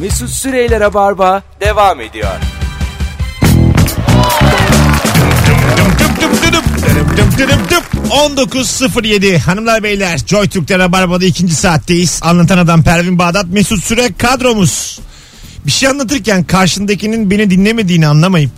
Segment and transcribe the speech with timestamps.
[0.00, 2.30] Mesut Süreyler'e barba devam ediyor.
[5.98, 7.84] Dıp dıp dıdıp, dıdıp dıp dıdıp dıp.
[8.10, 12.20] 19.07 hanımlar beyler Joy Türk'te Rabarba'da ikinci saatteyiz.
[12.22, 15.00] Anlatan adam Pervin Bağdat Mesut Süre kadromuz.
[15.66, 18.52] Bir şey anlatırken karşındakinin beni dinlemediğini anlamayıp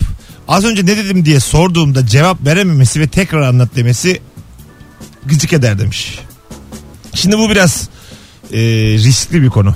[0.47, 4.21] az önce ne dedim diye sorduğumda cevap verememesi ve tekrar anlat demesi
[5.25, 6.19] gıcık eder demiş.
[7.13, 7.89] Şimdi bu biraz
[8.53, 8.59] e,
[8.93, 9.75] riskli bir konu.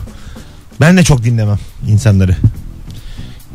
[0.81, 2.35] Ben de çok dinlemem insanları.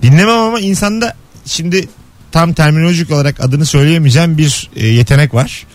[0.02, 1.14] Dinlemem ama insanda
[1.46, 1.88] şimdi
[2.32, 5.66] tam terminolojik olarak adını söyleyemeyeceğim bir e, yetenek var.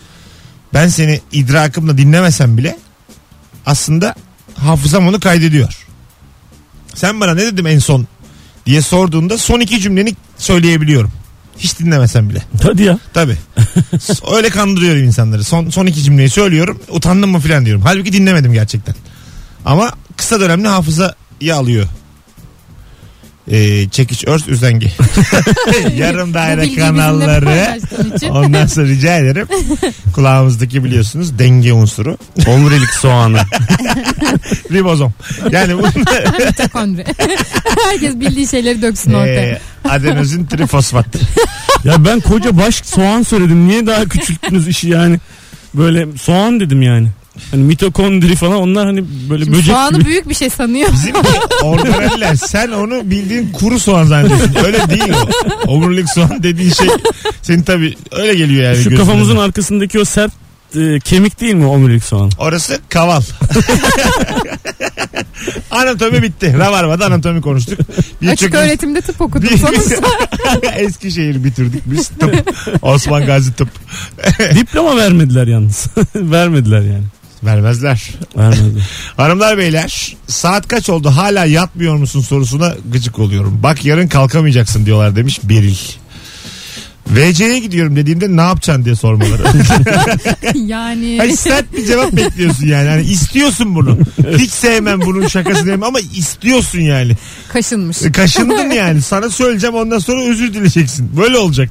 [0.74, 2.78] Ben seni idrakımla dinlemesem bile
[3.66, 4.16] aslında
[4.56, 5.88] hafızam onu kaydediyor.
[6.96, 8.08] Sen bana ne dedim en son
[8.66, 11.12] diye sorduğunda son iki cümleni söyleyebiliyorum.
[11.58, 12.42] Hiç dinlemesem bile.
[12.64, 13.00] Hadi ya.
[13.14, 13.38] Tabii.
[14.36, 15.44] Öyle kandırıyorum insanları.
[15.44, 16.82] Son, son iki cümleyi söylüyorum.
[16.90, 17.82] Utandım mı falan diyorum.
[17.86, 18.96] Halbuki dinlemedim gerçekten.
[19.66, 21.12] Ama kısa dönemli hafızayı
[21.54, 21.88] alıyor.
[23.52, 24.92] Ee, çekiç örs üzengi.
[25.98, 27.80] Yarım daire kanalları.
[28.30, 29.48] Ondan sonra rica ederim.
[30.16, 32.18] Kulağımızdaki biliyorsunuz denge unsuru.
[32.48, 33.38] Omurilik soğanı.
[34.72, 35.14] Ribozom.
[35.52, 35.82] Yani bu
[36.48, 37.06] Mitokondri.
[37.86, 39.42] Herkes bildiği şeyleri döksün ortaya.
[39.42, 41.08] e, adenozin trifosfat.
[41.84, 43.68] ya ben koca baş soğan söyledim.
[43.68, 45.20] Niye daha küçülttünüz işi yani?
[45.74, 47.08] Böyle soğan dedim yani.
[47.52, 50.06] Hani mitokondri falan onlar hani böyle Şimdi böcek soğanı gibi.
[50.06, 50.90] büyük bir şey sanıyor.
[50.94, 51.16] Bizim
[51.64, 54.56] organaller sen onu bildiğin kuru soğan zannediyorsun.
[54.66, 55.72] Öyle değil o.
[55.72, 56.88] Omurilik soğan dediğin şey
[57.42, 58.84] senin tabii öyle geliyor yani.
[58.84, 59.00] Şu gözüne.
[59.06, 60.32] kafamızın arkasındaki o sert
[60.76, 62.32] e, kemik değil mi omurilik soğan?
[62.40, 63.22] Orası kaval.
[65.72, 66.54] anatomi bitti.
[66.58, 67.80] Rabarba'da anatomi konuştuk.
[68.22, 70.08] Bir Açık öğretimde tıp okudum Bir- sonuçta.
[70.78, 72.54] Eskişehir bitirdik biz tıp.
[72.82, 73.70] Osman Gazi tıp.
[74.56, 75.88] Diploma vermediler yalnız.
[76.16, 77.04] vermediler yani.
[77.44, 78.12] Vermezler.
[78.38, 78.84] Vermediler.
[79.18, 83.60] Hanımlar beyler saat kaç oldu hala yatmıyor musun sorusuna gıcık oluyorum.
[83.64, 85.76] Bak yarın kalkamayacaksın diyorlar demiş Beril.
[87.10, 89.44] VC'ye gidiyorum dediğimde ne yapacaksın diye sormaları.
[90.56, 92.90] yani Hani sert bir cevap bekliyorsun yani.
[92.90, 93.98] Hani istiyorsun bunu.
[94.38, 97.12] Hiç sevmem bunun şakasını yapmam ama istiyorsun yani.
[97.54, 97.98] kaşınmış.
[98.14, 99.02] Kaşındın yani.
[99.02, 101.18] Sana söyleyeceğim ondan sonra özür dileyeceksin.
[101.18, 101.70] Böyle olacak.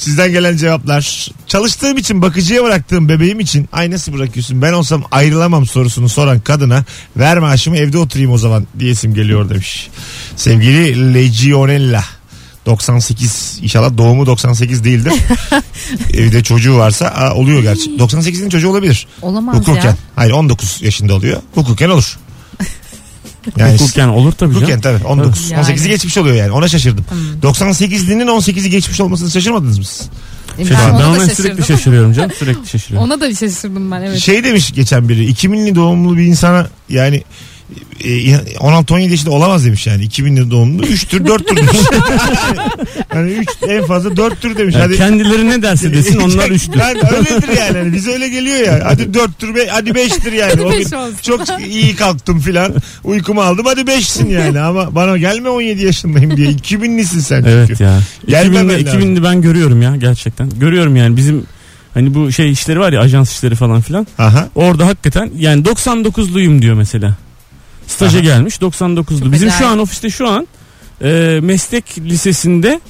[0.00, 1.30] Sizden gelen cevaplar.
[1.46, 6.84] Çalıştığım için bakıcıya bıraktığım bebeğim için ay nasıl bırakıyorsun ben olsam ayrılamam sorusunu soran kadına
[7.16, 9.88] ver maaşımı evde oturayım o zaman diyesim geliyor demiş.
[10.36, 12.04] Sevgili Legionella
[12.66, 15.12] 98 inşallah doğumu 98 değildir.
[16.14, 17.90] Evde çocuğu varsa aa, oluyor gerçi.
[17.90, 19.06] 98'in çocuğu olabilir.
[19.22, 19.84] Olamaz Hukuken.
[19.84, 19.96] ya.
[20.16, 21.42] Hayır 19 yaşında oluyor.
[21.54, 22.18] Hukuken olur.
[23.56, 24.62] Yani Hukuken olur tabii canım.
[24.62, 25.50] Hukuken tabii 19.
[25.50, 25.66] Yani.
[25.66, 27.04] 18'i geçmiş oluyor yani ona şaşırdım.
[27.42, 30.08] 98'linin 18'i geçmiş olmasını şaşırmadınız mı siz?
[30.58, 30.76] Şaşırdım.
[30.84, 32.30] Ben Ben ona da ona sürekli şaşırıyorum canım.
[32.38, 33.10] Sürekli şaşırıyorum.
[33.10, 34.18] Ona da bir şaşırdım ben evet.
[34.18, 37.24] Şey demiş geçen biri 2000'li doğumlu bir insana yani
[38.00, 41.76] 16-17 yaşında olamaz demiş yani 2000'li doğumlu 3'tür 4'tür demiş.
[43.14, 44.74] yani 3 en fazla 4'tür demiş.
[44.74, 46.80] Yani Hadi kendileri ne derse desin onlar üçtür.
[46.80, 47.78] Yani öyledir yani.
[47.78, 48.80] Hani bize öyle geliyor ya.
[48.84, 50.50] Hadi 4'tür be, hadi 5'tir yani.
[50.50, 51.16] Hadi O beş gün olsun.
[51.22, 52.74] çok iyi kalktım filan.
[53.04, 53.66] Uykumu aldım.
[53.66, 54.60] Hadi 5'sin yani.
[54.60, 56.48] Ama bana gelme 17 yaşındayım diye.
[56.50, 57.50] 2000'lisin sen çünkü.
[57.50, 58.00] Evet ya.
[58.28, 59.00] Gelmemen 2000'de, lazım.
[59.00, 60.50] 2000'de ben görüyorum ya gerçekten.
[60.50, 61.46] Görüyorum yani bizim
[61.94, 64.06] hani bu şey işleri var ya ajans işleri falan filan.
[64.18, 64.48] Aha.
[64.54, 67.16] Orada hakikaten yani 99'luyum diyor mesela.
[67.90, 68.24] Staja Aha.
[68.24, 69.04] gelmiş 99'lu.
[69.18, 69.52] Çok Bizim acayip.
[69.52, 70.46] şu an ofiste şu an
[71.02, 72.80] e, meslek lisesinde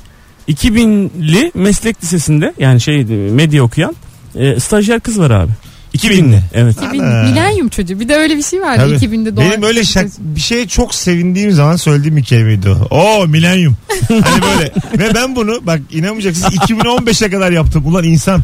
[0.49, 3.97] 2000'li meslek lisesinde yani şey medya okuyan
[4.34, 5.50] e, stajyer kız var abi.
[5.94, 6.40] 2000'li.
[6.54, 6.76] Evet.
[6.76, 7.22] 2000, Ana.
[7.22, 8.00] milenyum çocuğu.
[8.00, 9.06] Bir de öyle bir şey vardı Tabii.
[9.06, 9.50] 2000'de doğan.
[9.50, 12.86] Benim öyle şak, bir şeye çok sevindiğim zaman söylediğim bir kelimeydi o.
[12.90, 13.76] Oo milenyum.
[14.08, 14.72] hani böyle.
[14.98, 17.86] Ve ben bunu bak inanmayacaksınız 2015'e kadar yaptım.
[17.86, 18.42] Ulan insan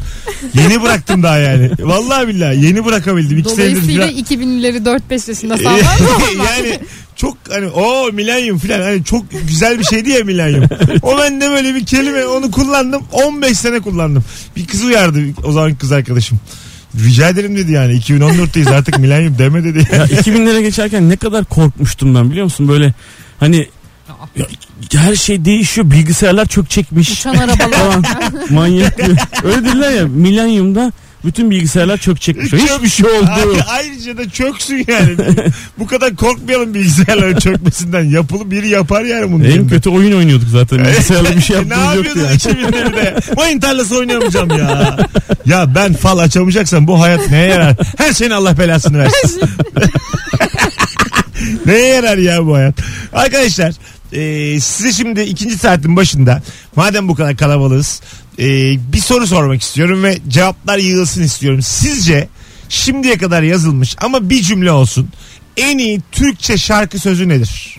[0.54, 1.70] yeni bıraktım daha yani.
[1.80, 3.38] Vallahi billahi yeni bırakabildim.
[3.38, 4.18] İki Dolayısıyla falan.
[4.18, 6.06] 2000'leri 4-5 yaşında sallar mı?
[6.44, 6.80] yani
[7.16, 10.64] çok hani o milenyum falan hani çok güzel bir şeydi ya milenyum.
[11.02, 14.24] O ben de böyle bir kelime onu kullandım 15 sene kullandım.
[14.56, 16.40] Bir kız uyardı o zaman kız arkadaşım.
[17.04, 19.88] Rica ederim dedi yani 2014'teyiz artık milenyum deme dedi.
[19.92, 22.69] Ya 2000'lere geçerken ne kadar korkmuştum ben biliyor musun?
[22.69, 22.94] Böyle
[23.40, 23.69] hani
[24.37, 24.46] ya,
[25.00, 25.90] her şey değişiyor.
[25.90, 27.10] Bilgisayarlar çok çekmiş.
[27.10, 27.70] Uçan arabalar.
[27.72, 28.04] Falan.
[28.50, 29.00] Manyak.
[29.44, 30.93] Öyle dediler ya milenyumda
[31.26, 32.52] bütün bilgisayarlar çök çekmiş.
[32.52, 33.31] Hiçbir şey oldu.
[33.31, 35.17] Ay- ayrıca da çöksün yani.
[35.78, 38.05] Bu kadar korkmayalım bilgisayarların çökmesinden.
[38.05, 39.46] Yapılı biri yapar yani bunu.
[39.46, 40.78] En kötü oyun oynuyorduk zaten.
[40.78, 42.67] Bilgisayarla bir şey E, ne yapmamız yoktu yapıyordun yani.
[42.67, 43.17] 2000'de bir de?
[43.37, 44.96] Mayın tarlası oynayamayacağım ya.
[45.46, 47.76] Ya ben fal açamayacaksam bu hayat neye yarar?
[47.99, 49.17] Her şeyin Allah belasını versin.
[51.67, 52.75] neye yarar ya bu hayat?
[53.12, 53.73] Arkadaşlar
[54.12, 56.43] e, size şimdi ikinci saatin başında
[56.76, 58.00] madem bu kadar kalabalığız
[58.38, 58.44] e,
[58.93, 61.62] bir soru sormak istiyorum ve cevaplar yığılsın istiyorum.
[61.62, 62.29] Sizce
[62.69, 65.09] şimdiye kadar yazılmış ama bir cümle olsun
[65.56, 67.77] en iyi Türkçe şarkı sözü nedir?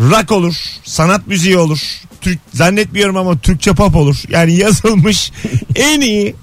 [0.00, 0.54] Rock olur,
[0.84, 1.78] sanat müziği olur.
[2.20, 4.16] Türk zannetmiyorum ama Türkçe pop olur.
[4.28, 5.32] Yani yazılmış
[5.76, 6.34] en iyi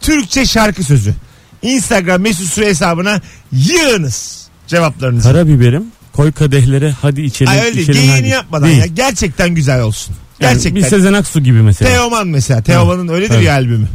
[0.00, 1.14] Türkçe şarkı sözü.
[1.62, 3.20] Instagram mesut süre hesabına
[3.52, 5.28] yığınız cevaplarınızı.
[5.28, 7.52] Karabiberim koy kadehlere hadi içelim.
[7.52, 8.28] Ay öyle içelim hadi.
[8.28, 8.78] yapmadan Değil.
[8.78, 8.86] ya.
[8.86, 10.16] Gerçekten güzel olsun.
[10.40, 10.74] Gerçekten.
[10.74, 11.90] bir Sezen Aksu gibi mesela.
[11.90, 12.62] Teoman mesela.
[12.62, 13.44] Teoman'ın öyledir Evet.
[13.46, 13.88] ya albümü.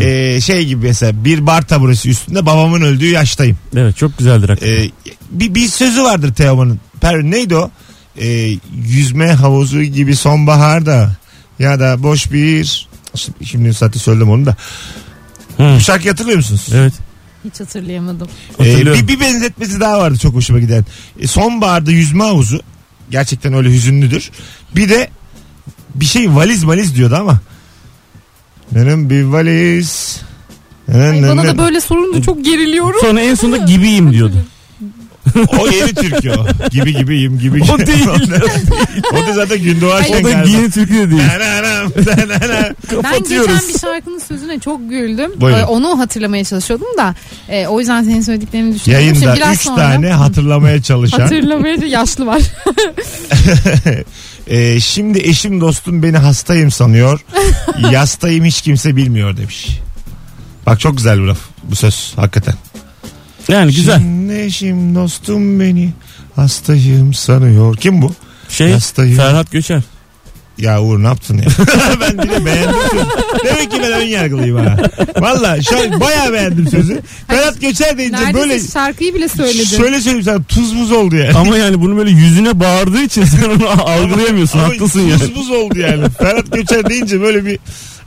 [0.00, 3.58] Ee, şey gibi mesela bir bar taburesi üstünde babamın öldüğü yaştayım.
[3.76, 4.74] Evet çok güzeldir hakikaten.
[4.76, 4.90] Ee,
[5.30, 6.80] bir, bir sözü vardır Teoman'ın.
[7.00, 7.70] Per, neydi o?
[8.20, 8.50] Ee,
[8.86, 11.16] yüzme havuzu gibi sonbaharda
[11.58, 14.56] ya da boş bir Şimdi- şimdi zaten söyledim onu da.
[15.56, 15.74] Hı.
[15.76, 16.66] Bu şarkıyı hatırlıyor musunuz?
[16.74, 16.92] Evet.
[17.44, 18.28] Hiç hatırlayamadım.
[18.60, 20.84] Ee, bir, bir benzetmesi daha vardı çok hoşuma giden.
[21.20, 22.60] Ee, sonbaharda yüzme havuzu
[23.10, 24.30] gerçekten öyle hüzünlüdür.
[24.76, 25.10] Bir de
[26.00, 27.40] bir şey valiz valiz diyordu ama.
[28.72, 30.20] Benim bir valiz.
[30.94, 33.00] Ay, bana da böyle sorunca çok geriliyorum.
[33.00, 34.44] Sonra en sonunda gibiyim diyordu.
[35.58, 36.68] O yeni türkü o.
[36.70, 37.62] Gibi gibiyim gibi.
[37.74, 38.06] O değil.
[39.12, 40.48] o da zaten Gündoğar'ken O da galiba.
[40.48, 41.22] yeni türkü de değil.
[41.34, 42.64] Dananam, dananam.
[43.04, 45.30] Ben geçen bir şarkının sözüne çok güldüm.
[45.36, 45.58] Buyurun.
[45.60, 47.14] Ee, onu hatırlamaya çalışıyordum da.
[47.48, 48.92] e, o yüzden senin söylediklerini düşündüm.
[48.92, 51.20] Yayında Şimdi biraz 3 sonra- tane hatırlamaya çalışan.
[51.20, 52.42] Hatırlamaya yaşlı var.
[54.50, 57.20] Ee, şimdi eşim dostum beni hastayım sanıyor.
[57.90, 59.68] Yastayım hiç kimse bilmiyor demiş.
[60.66, 61.38] Bak çok güzel bu laf.
[61.62, 62.54] Bu söz hakikaten.
[63.48, 63.98] Yani güzel.
[63.98, 65.90] Şimdi eşim dostum beni
[66.36, 67.76] hastayım sanıyor.
[67.76, 68.12] Kim bu?
[68.48, 69.16] Şey Hastayım.
[69.16, 69.82] Ferhat Göçer.
[70.58, 71.44] Ya Uğur ne yaptın ya?
[72.00, 73.04] ben bir de beğendim sözü.
[73.44, 74.76] Demek ki ben ön yargılıyım ha.
[75.18, 77.02] Valla şu an bayağı beğendim sözü.
[77.28, 79.64] Ferhat Göçer deyince Neredeyse böyle şarkıyı bile söyledin.
[79.64, 81.34] şöyle söyleyeyim sana tuz buz oldu yani.
[81.38, 84.58] Ama yani bunu böyle yüzüne bağırdığı için sen onu algılayamıyorsun.
[84.58, 85.18] Ama Haklısın yani.
[85.20, 86.08] Tuz buz oldu yani.
[86.18, 87.58] Ferhat Göçer deyince böyle bir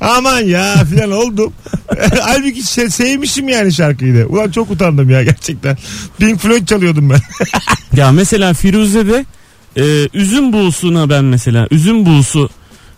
[0.02, 1.54] aman ya filan oldum.
[2.22, 4.28] Halbuki şey, sevmişim yani şarkıyı da.
[4.28, 5.78] Ulan çok utandım ya gerçekten.
[6.20, 7.20] Pink Floyd çalıyordum ben.
[7.98, 9.26] Ya mesela Firuze'de
[9.78, 9.84] e,
[10.14, 12.50] üzüm buğusuna ben mesela üzüm buğusu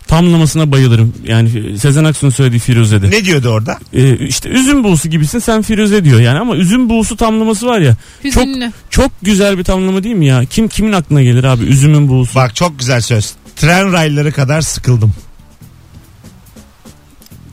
[0.06, 1.14] tamlamasına bayılırım.
[1.26, 3.10] Yani Sezen Aksu'nun söylediği Firuze'de.
[3.10, 3.78] ne diyordu orada?
[3.92, 7.96] E, işte üzüm buğusu gibisin sen Firuze diyor yani ama üzüm buğusu tamlaması var ya
[8.24, 8.72] Hüzünlü.
[8.90, 10.44] çok güzel bir tamlama değil mi ya?
[10.44, 12.34] Kim kimin aklına gelir abi üzümün buğusu?
[12.34, 13.32] Bak çok güzel söz.
[13.56, 15.12] Tren rayları kadar sıkıldım.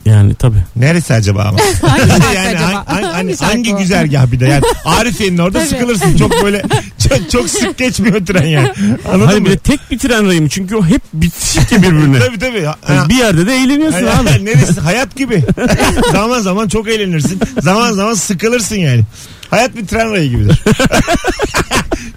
[0.04, 0.56] Yani tabi.
[0.76, 1.58] Neresi acaba ama?
[1.90, 2.84] Hangi şarkı yani acaba?
[2.86, 3.78] hangi, hangi, Hangi şarkı hangi o?
[3.78, 5.68] güzergah bir de yani Arifiye'nin orada Tabii.
[5.68, 6.62] sıkılırsın çok böyle
[7.08, 8.72] çok, çok sık geçmiyor tren yani
[9.12, 9.46] anladın Hayır mı?
[9.46, 10.48] bir de tek bir tren rayı mı?
[10.48, 12.18] Çünkü o hep bitişik ya birbirine.
[12.18, 14.44] tabii tabii Yani bir yerde de eğleniyorsun Yani abi.
[14.44, 15.44] neresi hayat gibi
[16.12, 19.02] zaman zaman çok eğlenirsin zaman zaman sıkılırsın yani
[19.50, 20.62] hayat bir tren rayı gibidir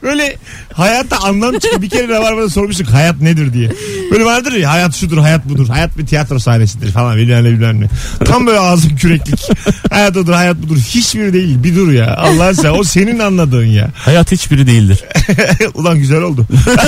[0.04, 0.36] böyle
[0.74, 3.72] hayatta anlam çıkıyor bir kere Rabarba'da sormuştuk hayat nedir diye
[4.12, 7.82] böyle vardır ya hayat şudur hayat budur hayat bir tiyatro sahnesidir falan bilmem ne bilmem
[7.82, 7.88] ne
[8.26, 9.50] tam böyle ağzın küreklik
[9.90, 13.90] hayat odur hayat budur hiçbiri değil bir dur ya Allah sen o senin anladığın ya
[14.06, 15.04] Hayat hiçbiri değildir.
[15.74, 16.46] Ulan güzel oldu.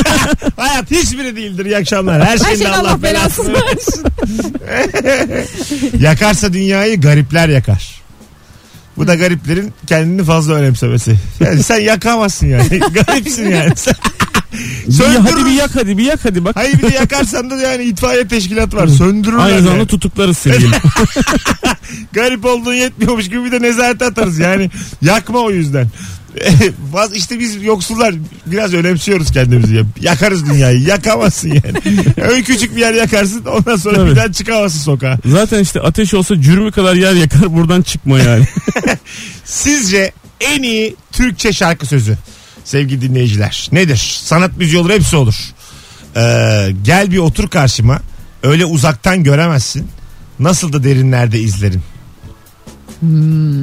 [0.55, 1.65] Hayat hiçbiri değildir.
[1.65, 2.25] İyi akşamlar.
[2.25, 4.05] Her Her şeyin Allah, Allah belasını belasını versin.
[6.03, 7.96] Yakarsa dünyayı garipler yakar.
[8.97, 11.15] Bu da gariplerin kendini fazla önemsemesi.
[11.39, 12.79] Yani sen yakamazsın yani.
[13.07, 13.71] Garipsin yani.
[13.75, 13.95] Sen-
[14.87, 16.55] Bir, hadi bir yak hadi bir yak hadi bak.
[16.55, 18.87] Hayır bir de yakarsan da yani itfaiye teşkilatı var.
[18.87, 19.43] Söndürürler.
[19.43, 19.87] Aynı zamanda yani.
[19.87, 20.71] tutuklarız sevgilim.
[22.13, 24.69] Garip olduğun yetmiyormuş gibi bir de nezarete atarız yani.
[25.01, 25.87] Yakma o yüzden.
[26.93, 29.75] Baz işte biz yoksullar biraz önemsiyoruz kendimizi.
[29.75, 29.83] ya.
[30.01, 30.81] Yakarız dünyayı.
[30.81, 32.03] Yakamazsın yani.
[32.21, 34.11] Öyle küçük bir yer yakarsın ondan sonra Tabii.
[34.11, 35.19] bir daha çıkamazsın sokağa.
[35.25, 38.47] Zaten işte ateş olsa cürmü kadar yer yakar buradan çıkma yani.
[39.45, 42.17] Sizce en iyi Türkçe şarkı sözü
[42.63, 44.19] sevgili dinleyiciler nedir?
[44.23, 45.35] Sanat müziği olur hepsi olur.
[46.15, 47.99] Ee, gel bir otur karşıma.
[48.43, 49.87] Öyle uzaktan göremezsin.
[50.39, 51.83] Nasıl da derinlerde izlerim.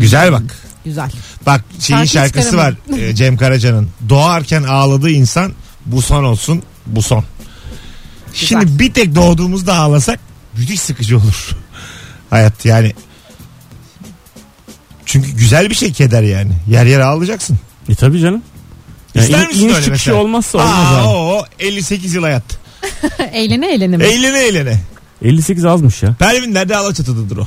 [0.01, 0.43] Güzel bak.
[0.85, 1.11] Güzel.
[1.47, 3.09] Bak şeyin Şarkı şarkısı var çıkaramadım.
[3.11, 3.89] e, Cem Karaca'nın.
[4.09, 5.53] Doğarken ağladığı insan
[5.87, 7.25] bu son olsun bu son.
[8.35, 10.21] Şimdi bir tek doğduğumuzda ağlasak
[10.59, 11.51] müthiş sıkıcı olur.
[12.31, 12.93] Hayat yani.
[15.07, 16.53] Çünkü güzel bir şey keder yani.
[16.71, 17.59] Yer yer ağlayacaksın.
[17.89, 18.43] e tabi canım.
[19.15, 20.17] Yani İster in- misin iniş öyle çıkışı mesela?
[20.17, 21.09] olmazsa olmaz Aa, abi.
[21.09, 22.43] o 58 yıl hayat.
[23.33, 24.05] eğlene eğlene mi?
[24.05, 24.81] Eğlene eğlene.
[25.25, 26.15] 58 azmış ya.
[26.19, 27.47] Pervin nerede Alaçatı'dadır o.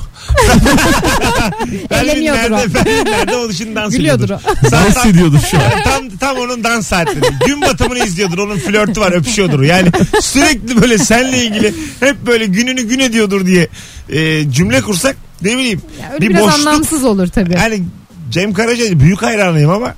[1.88, 2.72] Pervin Eğleniyordur nerede, o.
[2.84, 4.44] Pervin nerede o dışında dans Gülüyordur ediyordur.
[4.66, 4.70] o.
[4.70, 5.62] Dans ediyordur şu an.
[5.84, 7.20] tam tam onun dans saatleri.
[7.46, 8.38] Gün batımını izliyordur.
[8.38, 9.62] Onun flörtü var, öpüşüyordur.
[9.62, 9.88] Yani
[10.20, 13.68] sürekli böyle senle ilgili hep böyle gününü gün ediyordur diye
[14.08, 15.82] e, cümle kursak ne bileyim.
[16.02, 16.66] Ya öyle bir biraz boşluk.
[16.66, 17.54] anlamsız olur tabii.
[17.54, 17.82] Yani
[18.30, 19.94] Cem Karaca büyük hayranıyım ama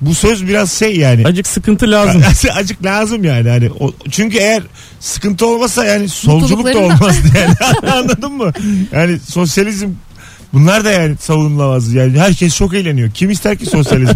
[0.00, 1.26] bu söz biraz şey yani.
[1.26, 2.22] Acık sıkıntı lazım.
[2.54, 3.48] Acık lazım yani.
[3.48, 4.62] Hani o, çünkü eğer
[5.00, 7.54] sıkıntı olmasa yani solculuk da olmazdı yani.
[7.92, 8.52] Anladın mı?
[8.92, 9.88] Yani sosyalizm
[10.52, 11.92] Bunlar da yani savunulamaz.
[11.92, 13.10] Yani herkes çok eğleniyor.
[13.10, 14.14] Kim ister ki sosyalizm?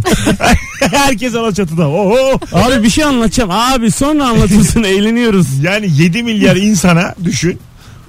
[0.79, 1.89] herkes alaçatıda.
[1.89, 2.39] Oho.
[2.53, 3.51] Abi bir şey anlatacağım.
[3.51, 5.47] Abi sonra anlatırsın eğleniyoruz.
[5.63, 7.59] Yani 7 milyar insana düşün.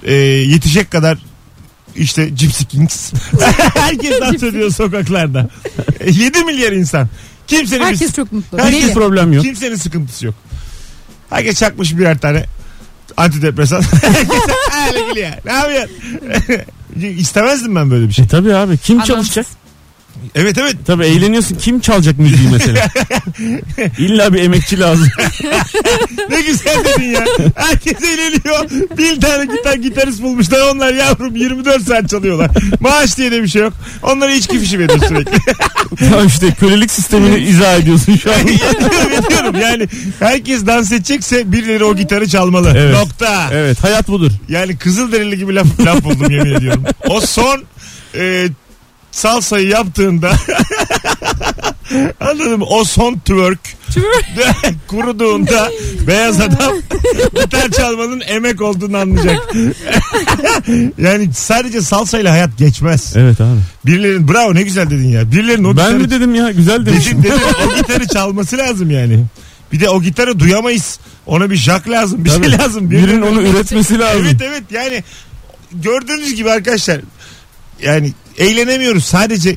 [0.02, 1.18] Ee, yetecek kadar
[1.96, 3.12] işte Gypsy Kings.
[3.74, 5.48] Herkes dans ediyor sokaklarda.
[6.06, 7.08] 7 milyar insan.
[7.46, 8.58] Kimsenin bir- Herkes çok mutlu.
[8.58, 8.92] Herkes Deli.
[8.94, 9.44] problem yok.
[9.44, 10.34] Kimsenin sıkıntısı yok.
[11.30, 12.44] Herkes çakmış birer tane
[13.16, 13.82] antidepresan.
[14.02, 14.28] Herkes
[14.94, 15.30] öyle gülüyor.
[15.44, 15.90] Ne yapıyorsun?
[17.18, 18.24] İstemezdim ben böyle bir şey.
[18.24, 19.14] E tabii abi kim Anlamsız.
[19.14, 19.46] çalışacak?
[20.34, 20.76] Evet evet.
[20.86, 21.56] Tabii eğleniyorsun.
[21.56, 22.88] Kim çalacak müziği mesela?
[23.98, 25.08] İlla bir emekçi lazım.
[26.30, 27.24] Ne güzel dedin ya.
[27.56, 28.70] Herkes eğleniyor.
[28.98, 30.74] Bir tane gitar gitarist bulmuşlar.
[30.74, 32.50] Onlar yavrum 24 saat çalıyorlar.
[32.80, 33.72] Maaş diye de bir şey yok.
[34.02, 35.32] Onlara içki fişi veriyor sürekli.
[36.04, 38.40] ya işte kölelik sistemini izah ediyorsun şu an.
[38.40, 39.56] Ediyorum, ediyorum.
[39.60, 39.88] Yani
[40.18, 42.72] herkes dans edecekse birileri o gitarı çalmalı.
[42.76, 42.94] Evet.
[42.94, 43.50] Nokta.
[43.52, 44.30] Evet hayat budur.
[44.48, 46.84] Yani Kızılderili gibi laf, laf buldum yemin ediyorum.
[47.08, 47.64] O son
[48.14, 48.48] e,
[49.14, 50.32] salsayı yaptığında
[52.20, 52.64] anladın mı?
[52.64, 53.58] O son twerk
[54.88, 55.70] kuruduğunda
[56.06, 56.72] beyaz adam
[57.44, 59.54] gitar çalmanın emek olduğunu anlayacak.
[60.98, 63.12] yani sadece salsayla hayat geçmez.
[63.16, 63.58] Evet abi.
[63.86, 65.32] Birilerinin bravo ne güzel dedin ya.
[65.32, 67.22] Birilerinin o Ben gitarı, mi dedim ya güzel demişim.
[67.22, 69.24] dedim, dedim, o gitarı çalması lazım yani.
[69.72, 70.98] Bir de o gitarı duyamayız.
[71.26, 72.24] Ona bir jack lazım.
[72.24, 72.50] Bir Tabii.
[72.50, 72.90] şey lazım.
[72.90, 74.22] Birinin onu üretmesi lazım.
[74.26, 75.04] Evet evet yani
[75.72, 77.00] gördüğünüz gibi arkadaşlar
[77.84, 79.56] yani eğlenemiyoruz sadece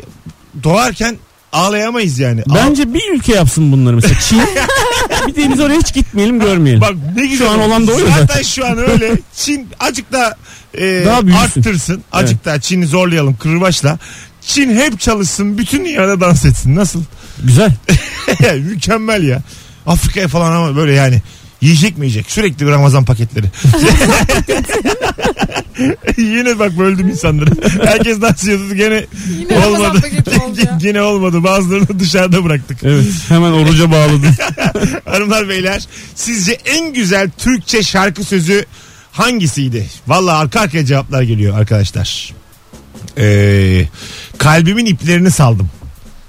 [0.63, 1.17] doğarken
[1.53, 2.43] ağlayamayız yani.
[2.55, 4.41] Bence bir ülke yapsın bunları mesela Çin.
[5.27, 6.81] bir de biz oraya hiç gitmeyelim görmeyelim.
[6.81, 7.47] Bak ne güzel.
[7.47, 8.41] Şu an olan da o Zaten zaten.
[8.41, 9.11] şu an öyle.
[9.35, 10.35] Çin azıcık da
[10.77, 11.41] e, Daha büyüsün.
[11.43, 12.03] arttırsın.
[12.11, 13.99] Azıcık daha Çin'i zorlayalım kırbaçla.
[14.41, 15.57] Çin hep çalışsın.
[15.57, 16.75] Bütün dünyada dans etsin.
[16.75, 17.03] Nasıl?
[17.43, 17.71] Güzel.
[18.55, 19.41] Mükemmel ya.
[19.87, 21.21] Afrika'ya falan ama böyle yani
[21.61, 22.31] yiyecek mi yiyecek?
[22.31, 23.45] Sürekli bir Ramazan paketleri.
[26.17, 27.49] Yine bak böldüm insanları.
[27.85, 29.05] Herkes dans ediyordu gene
[29.39, 30.01] Yine olmadı.
[30.45, 30.77] oldu ya.
[30.81, 31.43] Yine olmadı.
[31.43, 32.77] Bazılarını dışarıda bıraktık.
[32.83, 34.35] Evet hemen oruca bağladım.
[35.05, 38.65] Hanımlar beyler sizce en güzel Türkçe şarkı sözü
[39.11, 39.87] hangisiydi?
[40.07, 42.33] Vallahi arka arkaya cevaplar geliyor arkadaşlar.
[43.17, 43.85] Ee,
[44.37, 45.69] kalbimin iplerini saldım.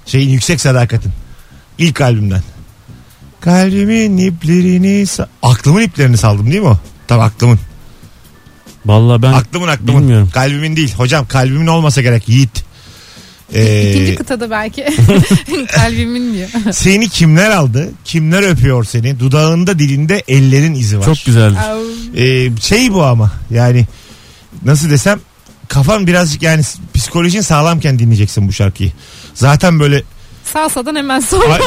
[0.05, 1.11] Şeyin yüksek sadakatin.
[1.77, 2.41] İlk albümden.
[3.41, 6.77] Kalbimin iplerini sa- Aklımın iplerini saldım değil mi o?
[7.07, 7.59] Tabii aklımın.
[8.85, 10.01] Vallahi ben Aklımın aklımın.
[10.01, 10.29] bilmiyorum.
[10.33, 10.93] Kalbimin değil.
[10.95, 12.63] Hocam kalbimin olmasa gerek Yiğit.
[13.53, 14.85] Ee, İkinci kıtada belki.
[15.75, 16.49] Kalbimin diyor.
[16.73, 17.89] seni kimler aldı?
[18.05, 19.19] Kimler öpüyor seni?
[19.19, 21.05] Dudağında dilinde ellerin izi var.
[21.05, 21.59] çok güzeldi.
[21.59, 21.79] Au.
[22.17, 23.85] Ee, şey bu ama yani
[24.65, 25.19] nasıl desem
[25.67, 26.61] kafan birazcık yani
[26.93, 28.91] psikolojin sağlamken dinleyeceksin bu şarkıyı.
[29.33, 30.03] Zaten böyle
[30.53, 31.57] Salsadan hemen sonra.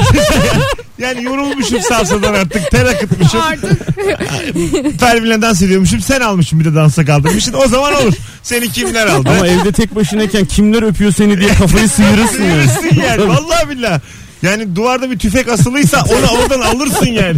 [0.98, 3.40] yani yorulmuşum salsadan artık ter akıtmışım.
[3.40, 3.96] Artık
[5.00, 8.14] Pervin'le dans ediyormuşum sen almışsın bir de dansa kaldırmışsın o zaman olur.
[8.42, 9.28] Seni kimler aldı?
[9.30, 12.68] Ama evde tek başınayken kimler öpüyor seni diye kafayı sıyırırsın yani.
[12.68, 14.00] Sıyırırsın yani vallahi billah.
[14.42, 17.36] Yani duvarda bir tüfek asılıysa onu oradan alırsın yani.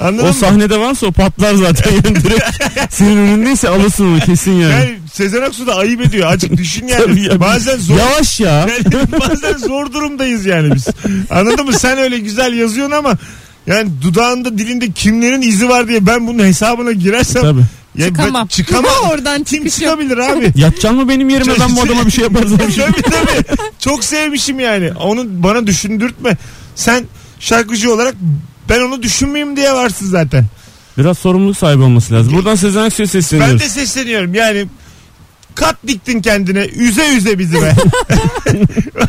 [0.00, 0.34] Anladın O mı?
[0.34, 2.44] sahnede varsa o patlar zaten yani direkt.
[2.94, 4.72] Senin önündeyse alırsın onu kesin yani.
[4.72, 6.28] Yani Sezen Aksu da ayıp ediyor.
[6.28, 7.22] Azıcık düşün yani.
[7.24, 8.52] ya, Bazen zor Yavaş ya.
[8.92, 10.86] Yani bazen zor durumdayız yani biz.
[11.30, 11.72] Anladın mı?
[11.78, 13.16] Sen öyle güzel yazıyorsun ama
[13.66, 17.60] yani dudağında dilinde kimlerin izi var diye ben bunun hesabına girersem Tabii.
[17.60, 18.46] ya ben çıkamam.
[18.46, 18.92] çıkamam.
[19.10, 19.90] Oradan Kim çıkış yok.
[20.00, 20.52] çıkabilir abi?
[20.60, 23.58] Yatacaksın mı benim yerime ben bu adama bir şey yaparsam bir tabii tabii.
[23.78, 24.92] Çok sevmişim yani.
[24.92, 26.36] Onu bana düşündürtme.
[26.74, 27.04] Sen
[27.40, 28.14] şarkıcı olarak
[28.68, 30.44] ben onu düşünmeyeyim diye varsın zaten.
[30.98, 32.34] Biraz sorumluluk sahibi olması lazım.
[32.34, 33.60] Buradan Sezen Aksu'ya Ben sesleniyoruz.
[33.60, 34.66] de sesleniyorum yani
[35.54, 37.74] kat diktin kendine üze üze bizi be.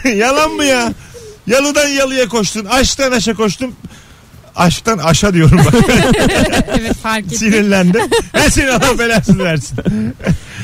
[0.16, 0.94] Yalan mı ya?
[1.48, 2.66] Yalıdan yalıya koştun.
[2.66, 3.76] Aşktan aşa koştun.
[4.56, 5.74] Aşktan aşa diyorum bak.
[6.80, 7.38] Evet fark ettim.
[7.38, 8.02] Sinirlendim.
[8.34, 9.78] Ben seni Allah belasını versin.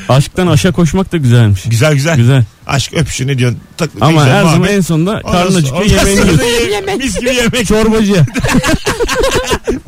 [0.08, 1.62] Aşktan aşağı koşmak da güzelmiş.
[1.66, 2.16] Güzel güzel.
[2.16, 2.44] Güzel.
[2.66, 3.60] Aşk öpüşü ne diyorsun?
[3.76, 6.98] Tak, Ama güzel her zaman en sonunda karnın acıkıyor yemeğini yiyorsun.
[6.98, 7.66] Mis gibi yemek.
[7.66, 8.14] Çorbacı.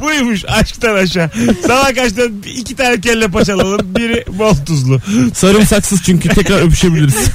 [0.00, 1.30] Buymuş aşktan aşağı.
[1.66, 2.22] Sabah kaçta
[2.56, 3.94] iki tane kelle paça alalım.
[3.96, 5.00] Biri bol tuzlu.
[5.34, 7.14] Sarımsaksız çünkü tekrar öpüşebiliriz.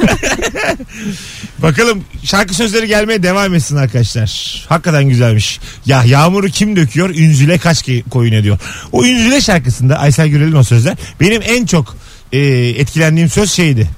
[1.60, 4.66] Bakalım şarkı sözleri gelmeye devam etsin arkadaşlar.
[4.70, 5.60] Hakikaten güzelmiş.
[5.86, 7.10] Ya yağmuru kim döküyor?
[7.10, 8.60] Ünzüle kaç ki- koyun ediyor.
[8.92, 10.96] O Ünzüle şarkısında Aysel Gürel'in o sözler.
[11.20, 11.98] Benim en çok
[12.32, 13.90] e, etkilendiğim söz şeydi.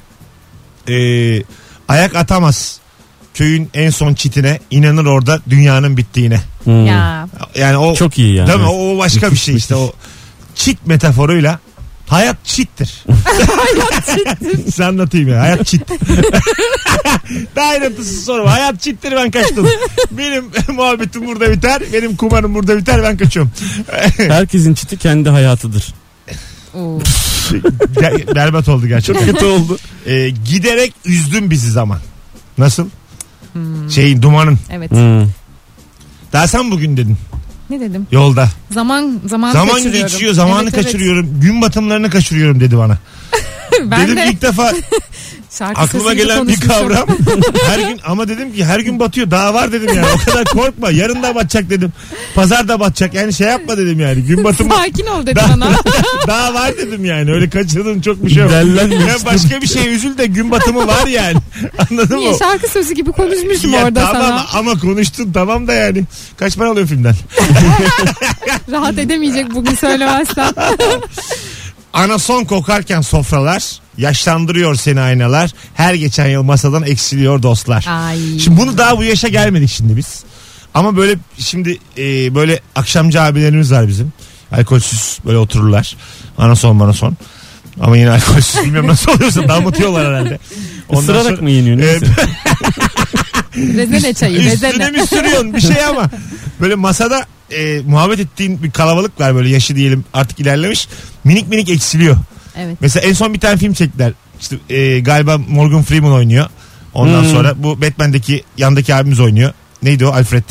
[0.90, 0.96] E,
[1.88, 2.80] ayak atamaz
[3.34, 6.42] köyün en son çitine inanır orada dünyanın bittiğine.
[6.64, 6.86] Hmm.
[6.86, 7.28] Ya.
[7.56, 8.48] Yani o Çok iyi yani.
[8.48, 8.68] Değil mi?
[8.68, 9.94] O başka bir şey işte o
[10.56, 11.60] çit metaforuyla
[12.08, 13.04] hayat çittir.
[13.48, 14.64] hayat çittir.
[14.64, 15.42] Size anlatayım ya.
[15.42, 15.82] Hayat çit.
[17.56, 18.52] Daha ayrıntısı sorma.
[18.52, 19.68] Hayat çittir ben kaçtım.
[20.12, 20.46] Benim
[20.76, 21.82] muhabbetim burada biter.
[21.94, 23.52] Benim kumarım burada biter ben kaçıyorum.
[24.18, 25.94] Herkesin çiti kendi hayatıdır.
[27.96, 29.26] Ger- berbat oldu gerçekten.
[29.26, 29.78] Kötü oldu.
[30.06, 32.00] Ee, giderek üzdün bizi zaman.
[32.58, 32.90] Nasıl?
[33.90, 34.60] Şeyin dumanın.
[34.72, 34.92] Evet.
[34.92, 35.28] Hmm.
[36.34, 37.18] Daha sen bugün dedin
[37.70, 38.08] Ne dedim?
[38.12, 38.50] yolda.
[38.72, 40.08] Zaman zaman Zaman kaçırıyorum.
[40.08, 40.86] geçiyor zamanı Evet, evet.
[40.86, 41.42] kaçırıyorum.
[41.42, 42.98] Gün batımlarını kaçırıyorum dedi bana.
[43.92, 44.74] ben dedim de ilk defa
[45.60, 47.08] şarkı aklıma gelen bir kavram.
[47.68, 49.32] her gün ama dedim ki her gün batıyor.
[49.32, 50.08] Daha var dedim yani.
[50.16, 50.92] O kadar korkma.
[50.92, 51.94] Yarın da batacak dedim.
[52.36, 53.14] Pazar da batacak.
[53.14, 54.22] Yani şey yapma dedim yani.
[54.22, 55.72] Gün batımı Sakin ol dedi daha, bana.
[56.28, 57.32] daha var dedim yani.
[57.32, 58.52] Öyle kaçırdığın çok bir şey yok.
[58.52, 61.38] Ya başka bir şey üzül de gün batımı var yani.
[61.92, 62.38] Anladın Niye mı?
[62.40, 64.46] şarkı sözü gibi konuşmuşum Ya orada tamam sana.
[64.60, 66.04] ama konuştun tamam da yani.
[66.38, 67.16] Kaç para alıyor filmden?
[68.72, 70.50] Rahat edemeyecek bugün söylemezsem.
[71.94, 75.52] Anason kokarken sofralar, yaşlandırıyor seni aynalar.
[75.74, 77.86] Her geçen yıl masadan eksiliyor dostlar.
[77.90, 78.40] Ay.
[78.40, 80.24] Şimdi bunu daha bu yaşa gelmedik şimdi biz.
[80.74, 84.14] Ama böyle şimdi e, böyle akşamcı abilerimiz var bizim.
[84.52, 85.96] Alkolsüz böyle otururlar.
[86.38, 87.18] Anason banason.
[87.82, 90.40] Ama yine alkolsüz bilmiyorum nasıl oluyorsa damıtıyorlar herhalde.
[90.90, 91.78] Ondan Isırarak sonra- mı yeniyor?
[91.78, 92.06] Neyse.
[93.56, 94.90] Rezene çayı Üstüne rezene.
[94.92, 96.10] mi sürüyorsun bir şey ama.
[96.62, 100.88] Böyle masada e, muhabbet ettiğin bir kalabalık var böyle yaşı diyelim artık ilerlemiş.
[101.24, 102.18] Minik minik eksiliyor.
[102.58, 102.78] Evet.
[102.82, 104.14] Mesela en son bir tane film çektiler.
[104.42, 106.46] İşte e, galiba Morgan Freeman oynuyor.
[106.94, 107.32] Ondan Hmm.
[107.32, 109.54] sonra bu Batman'deki yandaki abimiz oynuyor.
[109.84, 110.12] Neydi o?
[110.12, 110.44] Alfred.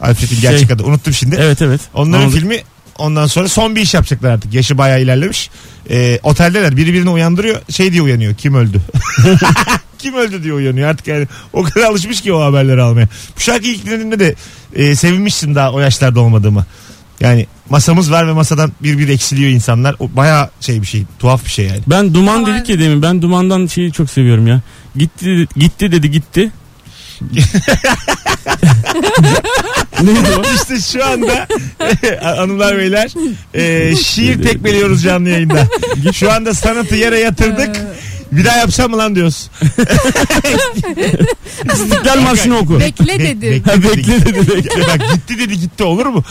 [0.00, 0.50] Alfred'in Şey.
[0.50, 0.84] gerçek adı.
[0.84, 1.36] Unuttum şimdi.
[1.40, 1.80] Evet evet.
[1.94, 2.56] Onların filmi
[2.98, 4.54] ondan sonra son bir iş yapacaklar artık.
[4.54, 5.50] Yaşı bayağı ilerlemiş.
[5.90, 6.76] E, oteldeler.
[6.76, 7.60] Biri birini uyandırıyor.
[7.70, 8.34] Şey diye uyanıyor.
[8.34, 8.80] Kim öldü?
[9.98, 10.88] Kim öldü diye uyanıyor.
[10.88, 13.08] Artık yani o kadar alışmış ki o haberleri almaya.
[13.36, 14.34] Bu şarkıyı ilk dinlediğimde de
[14.74, 16.66] e, sevinmiştim daha o yaşlarda olmadığımı.
[17.20, 19.96] Yani masamız var ve masadan bir bir eksiliyor insanlar.
[19.98, 21.04] O bayağı şey bir şey.
[21.18, 21.80] Tuhaf bir şey yani.
[21.86, 23.02] Ben duman Ama- dedik ya demin.
[23.02, 24.60] Ben dumandan şeyi çok seviyorum ya.
[24.96, 26.50] Gitti gitti dedi gitti.
[30.02, 30.42] Neydi o?
[30.54, 31.46] İşte şu anda
[32.22, 33.10] hanımlar beyler
[33.54, 35.68] e, şiir tekmeliyoruz canlı yayında.
[36.12, 37.76] Şu anda sanatı yere yatırdık.
[38.32, 39.50] Bir daha yapsam mı lan diyoruz.
[41.74, 42.80] İstiklal Marşı'nı oku.
[42.80, 43.62] Bekle dedi.
[43.66, 44.56] Ha, bekle dedi.
[44.56, 44.80] Bekle.
[44.88, 46.24] Bak gitti dedi gitti olur mu?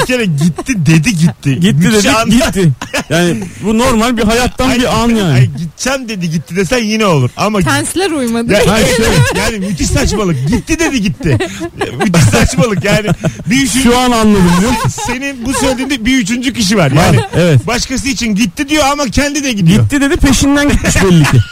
[0.00, 1.60] Bir kere gitti dedi gitti.
[1.60, 2.70] Gitti Müthiş dedi anda- gitti.
[3.10, 5.32] Yani bu normal bir hayattan Ay- bir an yani.
[5.32, 7.30] Ay, gideceğim dedi gitti desen yine olur.
[7.36, 8.52] Ama Tensler uymadı.
[8.52, 9.20] Ya, Ha, evet, evet.
[9.38, 10.48] yani müthiş saçmalık.
[10.48, 11.38] Gitti dedi gitti.
[12.04, 13.06] müthiş saçmalık yani.
[13.46, 14.72] Bir üçüncü, Şu an anladım diyor.
[15.06, 16.90] senin bu söylediğinde bir üçüncü kişi var.
[16.90, 17.66] Yani Var, evet.
[17.66, 19.82] başkası için gitti diyor ama kendi de gidiyor.
[19.82, 21.38] Gitti dedi peşinden gitmiş belli ki.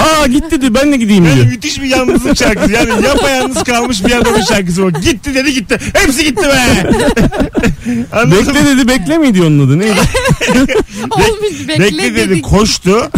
[0.00, 1.46] Aa gitti dedi ben de gideyim Yani diyor.
[1.46, 2.72] müthiş bir yalnızlık şarkısı.
[2.72, 4.90] Yani yapayalnız kalmış bir adamın şarkısı bu.
[5.00, 5.78] Gitti dedi gitti.
[5.94, 6.90] Hepsi gitti be.
[8.12, 8.54] Anladın mı?
[8.54, 9.94] Bekle dedi bekle miydi onun adı neydi?
[11.10, 12.44] Olmuş bekle, Bekle dedi dedik.
[12.44, 13.10] koştu.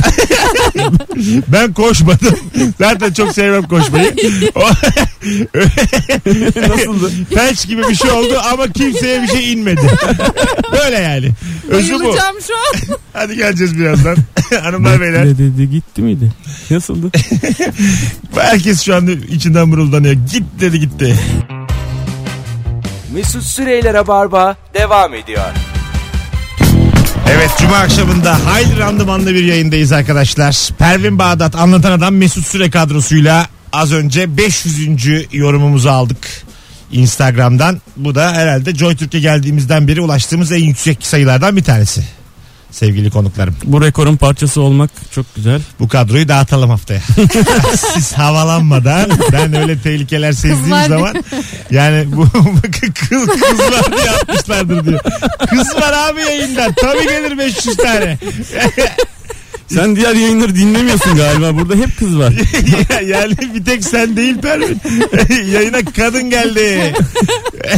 [1.48, 2.38] ben koşmadım.
[2.78, 4.14] Zaten çok sevmem koşmayı.
[6.68, 7.10] Nasıldı?
[7.34, 9.90] Felç gibi bir şey oldu ama kimseye bir şey inmedi.
[10.72, 11.28] Böyle yani.
[11.68, 12.00] Özü bu.
[12.00, 12.98] Bayılacağım şu an.
[13.12, 14.16] Hadi geleceğiz birazdan.
[14.62, 15.24] Hanımlar beyler.
[15.24, 16.32] Bekle dedi gitti miydi?
[16.70, 17.18] Nasıldı?
[18.36, 20.14] Herkes şu anda içinden mırıldanıyor.
[20.14, 21.18] Git dedi gitti.
[23.14, 25.44] Mesut Süreyler'e barba devam ediyor.
[27.30, 30.68] Evet Cuma akşamında hayli randımanlı bir yayındayız arkadaşlar.
[30.78, 34.78] Pervin Bağdat anlatan adam Mesut Süre kadrosuyla az önce 500.
[35.32, 36.28] yorumumuzu aldık.
[36.92, 37.80] Instagram'dan.
[37.96, 42.04] Bu da herhalde Joy Türkiye geldiğimizden beri ulaştığımız en yüksek sayılardan bir tanesi.
[42.70, 43.56] Sevgili konuklarım.
[43.64, 45.60] Bu rekorun parçası olmak çok güzel.
[45.80, 47.00] Bu kadroyu dağıtalım haftaya.
[47.94, 51.24] Siz havalanmadan ben öyle tehlikeler sezdiğim Kızlar- zaman
[51.70, 52.28] yani bu
[53.08, 55.00] kız, kızlar diye atmışlardır diyor.
[55.50, 56.68] Kız var abi yayında.
[56.80, 58.18] Tabii gelir 500 tane.
[59.74, 61.56] Sen diğer yayınları dinlemiyorsun galiba.
[61.58, 62.32] Burada hep kız var.
[63.06, 64.80] yani bir tek sen değil Pervin.
[65.52, 66.94] Yayına kadın geldi.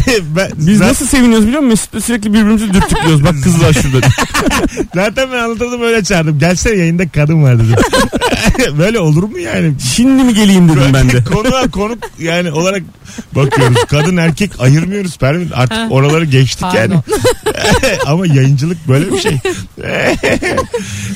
[0.37, 1.69] ben, Biz zaten, nasıl seviniyoruz biliyor musun?
[1.75, 3.25] Mesut'la sürekli birbirimizi dürtüklüyoruz.
[3.25, 4.07] Bak kız var şurada.
[4.95, 6.39] zaten ben anlatırdım öyle çağırdım.
[6.39, 7.77] Gelsene yayında kadın var dedim.
[8.79, 9.75] Böyle olur mu yani?
[9.95, 11.25] Şimdi mi geleyim dedim ben de.
[11.25, 12.83] Konuğa konuk yani olarak
[13.33, 13.85] bakıyoruz.
[13.89, 15.51] Kadın erkek ayırmıyoruz Pervin.
[15.51, 16.79] Artık oraları geçtik Pardon.
[16.79, 16.95] yani.
[18.07, 19.39] Ama yayıncılık böyle bir şey.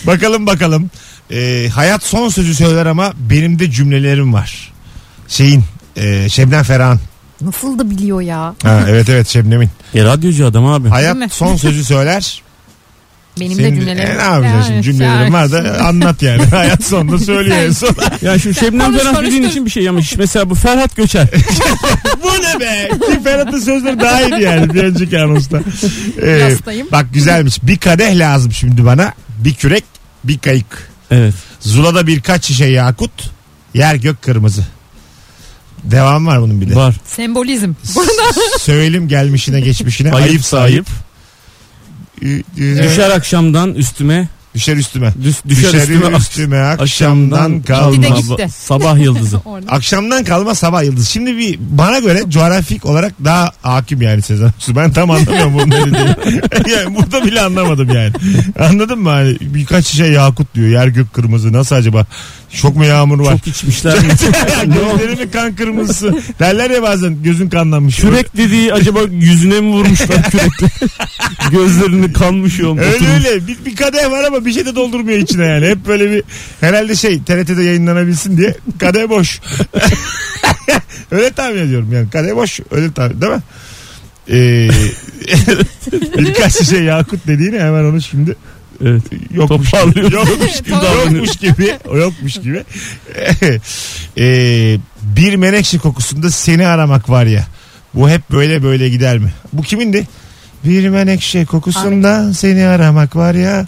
[0.06, 0.67] bakalım bakalım.
[1.30, 4.72] Ee, hayat son sözü söyler ama benim de cümlelerim var.
[5.28, 5.64] Şeyin
[5.96, 7.00] e, Şebnem Ferah'ın.
[7.40, 8.54] Nasıl da biliyor ya.
[8.62, 9.70] Ha, evet evet Şebnem'in.
[9.94, 10.88] E radyocu adam abi.
[10.88, 12.42] Hayat son sözü söyler.
[13.40, 14.10] Benim Senin- de cümlelerim.
[14.10, 16.42] E, ne yapacaksın şimdi Yani, cümlelerim var da anlat yani.
[16.50, 17.88] Hayat sonunda söylüyor en son.
[18.22, 20.16] Ya şu Şebnem Ferah dediğin için bir şey yamış.
[20.16, 21.28] Mesela bu Ferhat Göçer.
[22.22, 22.88] Bu ne be?
[22.88, 25.60] Ki Ferhat'ın sözleri daha iyiydi yani bir önceki anonsta.
[26.22, 26.88] Ee, Yastayım.
[26.92, 27.62] bak güzelmiş.
[27.62, 29.12] Bir kadeh lazım şimdi bana.
[29.38, 29.84] Bir kürek,
[30.28, 30.90] bir kayık.
[31.10, 31.34] Evet.
[31.60, 33.30] Zula'da birkaç şişe yakut.
[33.74, 34.66] Yer gök kırmızı.
[35.84, 36.74] Devam var bunun bir de.
[36.76, 36.94] Var.
[37.06, 37.72] Sembolizm.
[38.60, 40.12] Söyleyeyim gelmişine geçmişine.
[40.12, 40.86] Ayıp Ayıp sahip.
[40.88, 42.44] sahip.
[42.56, 45.12] Düşer akşamdan üstüme Düşer üstüme.
[45.24, 48.02] Düş, düşer üstüme üstüme akşamdan kalma.
[48.02, 48.20] Kalma.
[48.20, 48.48] gitti.
[48.56, 49.40] Sabah yıldızı.
[49.68, 51.08] Akşamdan kalma sabah yıldız.
[51.08, 54.76] Şimdi bir bana göre coğrafik olarak daha hakim yani Sezen Aksu.
[54.76, 55.98] Ben tam anlamıyorum dediğini.
[56.74, 58.12] yani burada bile anlamadım yani.
[58.58, 59.10] Anladın mı?
[59.10, 60.68] Hani birkaç şey yakut diyor.
[60.68, 61.52] Yer gök kırmızı.
[61.52, 62.06] Nasıl acaba?
[62.52, 63.32] Çok mu yağmur var?
[63.32, 63.98] Çok içmişler.
[63.98, 64.08] mi?
[64.66, 64.98] Ne o?
[64.98, 66.18] Gözlerimi kan kırmızısı.
[66.38, 67.96] Derler ya bazen gözün kanlanmış.
[67.96, 70.66] Kürek dediği acaba yüzüne mi vurmuşlar kürekle?
[71.50, 72.78] Gözlerini kanmış yolun.
[72.78, 73.46] Öyle öyle.
[73.46, 75.66] Bir, bir kadeh var ama bir şey de doldurmuyor içine yani.
[75.66, 76.22] Hep böyle bir
[76.60, 79.40] herhalde şey TRT'de yayınlanabilsin diye kadeh boş.
[81.10, 82.10] öyle tahmin ediyorum yani.
[82.10, 82.60] Kadeh boş.
[82.70, 83.42] Öyle tahmin değil mi?
[84.30, 84.68] Ee,
[86.18, 88.36] birkaç şey Yakut dediğini hemen onu şimdi
[88.84, 89.02] Evet.
[89.34, 92.64] yokmuş gibi, yokmuş, yokmuş gibi yokmuş gibi
[94.18, 97.46] Ee, bir menekşe kokusunda seni aramak var ya
[97.94, 100.08] bu hep böyle böyle gider mi bu kimindi
[100.64, 103.66] bir menekşe kokusunda seni aramak var ya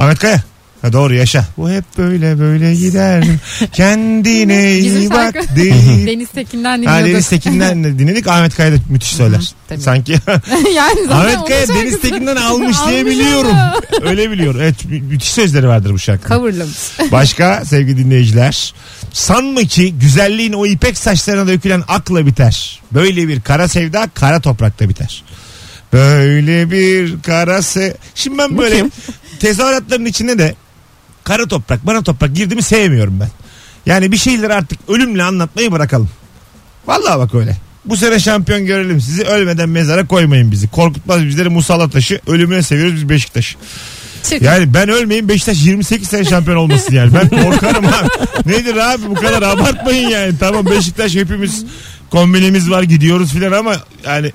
[0.00, 0.42] Ahmet Kaya
[0.82, 1.44] Ha doğru yaşa.
[1.56, 3.24] Bu hep böyle böyle gider.
[3.72, 5.34] Kendine Bizim iyi bak.
[5.34, 5.56] şarkı.
[5.56, 6.06] Değil.
[6.06, 7.06] Deniz Tekin'den Ha, dinliyorduk.
[7.14, 8.26] Deniz Tekin'den de dinledik.
[8.26, 9.52] Ahmet Kaya da müthiş söyler.
[9.68, 9.80] tabii.
[9.80, 10.12] Sanki
[10.74, 11.74] yani zaten Ahmet onun Kaya şarkısı.
[11.80, 13.56] Deniz Tekin'den almış diye Almış biliyorum.
[14.02, 14.60] Öyle biliyorum.
[14.62, 16.28] Evet mü- müthiş sözleri vardır bu şarkı.
[16.28, 16.76] Coverlamış.
[17.12, 18.74] Başka sevgili dinleyiciler.
[19.12, 22.80] Sanma ki güzelliğin o ipek saçlarına dökülen akla biter.
[22.92, 25.22] Böyle bir kara sevda kara toprakta biter.
[25.92, 27.96] Böyle bir kara se...
[28.14, 28.84] Şimdi ben böyle?
[29.40, 30.54] Tezahüratların içine de
[31.24, 33.28] kara toprak, bana toprak girdi mi sevmiyorum ben.
[33.86, 36.10] Yani bir şeyleri artık ölümle anlatmayı bırakalım.
[36.86, 37.56] Vallahi bak öyle.
[37.84, 39.22] Bu sene şampiyon görelim sizi.
[39.24, 40.68] Ölmeden mezara koymayın bizi.
[40.68, 42.20] Korkutmaz bizleri Musalla taşı.
[42.26, 43.56] Ölümüne seviyoruz biz Beşiktaş.
[44.30, 44.42] Çık.
[44.42, 47.14] Yani ben ölmeyeyim Beşiktaş 28 sene şampiyon olmasın yani.
[47.14, 48.08] Ben korkarım abi.
[48.46, 50.32] Nedir abi bu kadar abartmayın yani.
[50.40, 51.64] Tamam Beşiktaş hepimiz
[52.10, 53.76] kombinimiz var gidiyoruz filan ama
[54.06, 54.32] yani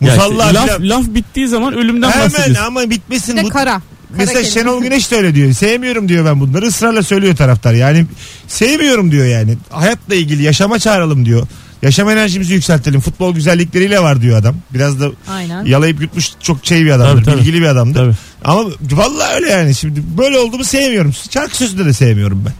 [0.00, 2.64] Ya işte Musalla laf, laf bittiği zaman ölümden Hemen bahsediyorsun.
[2.64, 3.36] ama bitmesin.
[3.36, 3.82] Bir de Bu- kara.
[4.08, 4.54] Kara Mesela kelime.
[4.54, 5.52] Şenol Güneş de öyle diyor.
[5.52, 6.66] Sevmiyorum diyor ben bunları.
[6.66, 7.74] Israrla söylüyor taraftar.
[7.74, 8.06] Yani
[8.48, 9.58] sevmiyorum diyor yani.
[9.70, 11.46] Hayatla ilgili yaşama çağıralım diyor.
[11.82, 13.00] Yaşam enerjimizi yükseltelim.
[13.00, 14.56] Futbol güzellikleriyle var diyor adam.
[14.74, 15.64] Biraz da Aynen.
[15.64, 17.14] yalayıp yutmuş çok şey bir adamdır.
[17.14, 17.40] Tabii, tabii.
[17.40, 18.00] Bilgili bir adamdır.
[18.00, 18.14] Tabii.
[18.44, 19.74] Ama vallahi öyle yani.
[19.74, 21.14] Şimdi böyle oldu mu sevmiyorum.
[21.30, 22.52] Şarkı sözünde de sevmiyorum ben.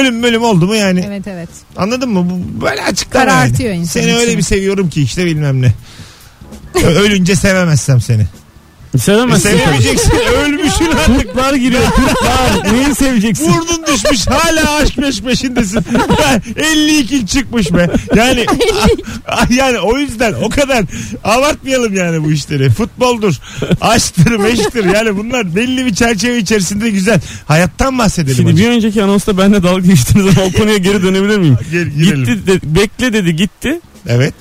[0.00, 1.48] Ölüm ölüm oldu mu yani Evet evet.
[1.76, 2.30] anladın mı?
[2.30, 3.86] Bu böyle Karartıyor yani.
[3.86, 4.38] Seni öyle içini.
[4.38, 5.72] bir seviyorum ki işte bilmem ne.
[6.84, 8.26] Ölünce sevemezsem seni.
[8.98, 9.48] Sevemezsin.
[9.50, 10.12] Sevemeyeceksin.
[10.44, 11.06] Ölmüşsün artık.
[11.34, 12.72] Kurtlar giriyor kurtlar.
[12.72, 13.48] Neyi seveceksin?
[13.52, 15.80] Vurdun düşmüş hala aşk peş peşindesin.
[16.56, 17.90] 52 çıkmış be.
[18.16, 18.46] Yani
[19.28, 20.84] a- yani o yüzden o kadar
[21.24, 22.70] abartmayalım yani bu işleri.
[22.70, 23.34] Futboldur,
[23.80, 24.84] aşktır, meşktir.
[24.84, 27.20] Yani bunlar belli bir çerçeve içerisinde güzel.
[27.46, 28.36] Hayattan bahsedelim.
[28.36, 28.62] Şimdi hacı.
[28.64, 31.58] bir önceki anonsta benimle dalga geçtiniz ama o konuya geri dönebilir miyim?
[31.72, 32.24] Gel- girelim.
[32.24, 33.80] Gitti de- bekle dedi gitti.
[34.08, 34.34] Evet.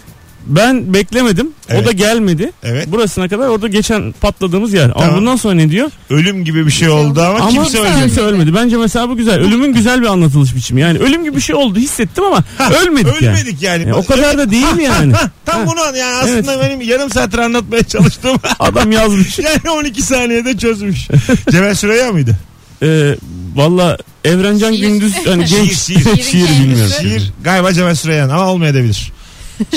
[0.47, 1.49] Ben beklemedim.
[1.69, 1.84] Evet.
[1.84, 2.51] O da gelmedi.
[2.63, 2.91] Evet.
[2.91, 4.91] Burasına kadar orada geçen patladığımız yer.
[4.93, 5.10] Tamam.
[5.10, 5.91] Ama bundan sonra ne diyor?
[6.10, 7.99] Ölüm gibi bir şey oldu ama, Ama kimse ölmedi.
[7.99, 8.55] kimse ölmedi.
[8.55, 9.39] Bence mesela bu güzel.
[9.39, 10.81] Ölümün güzel bir anlatılış biçimi.
[10.81, 12.43] Yani ölüm gibi bir şey oldu hissettim ama
[12.81, 13.36] ölmedik, yani.
[13.38, 13.84] Ölmedik yani.
[13.84, 15.13] E, o kadar da değil yani.
[15.13, 19.39] Ha, tam bunu an- yani aslında benim yarım saattir anlatmaya çalıştığım Adam yazmış.
[19.65, 21.08] yani 12 saniyede çözmüş.
[21.51, 22.36] Cemal Süreyya mıydı?
[22.84, 23.15] Ee,
[23.55, 24.88] Valla Evrencan Şiir.
[24.88, 25.99] Gündüz yani Şiir, genç şiir.
[26.03, 26.93] şiir, Şiirin bilmiyorum.
[27.01, 29.12] Şiir galiba Cemal Süreyya'nın ama olmayabilir.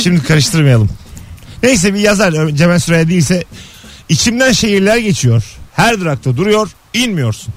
[0.03, 0.89] Şimdi karıştırmayalım.
[1.63, 3.45] Neyse bir yazar Cemal Süreyya değilse
[4.09, 5.45] içimden şehirler geçiyor.
[5.73, 7.55] Her durakta duruyor inmiyorsun.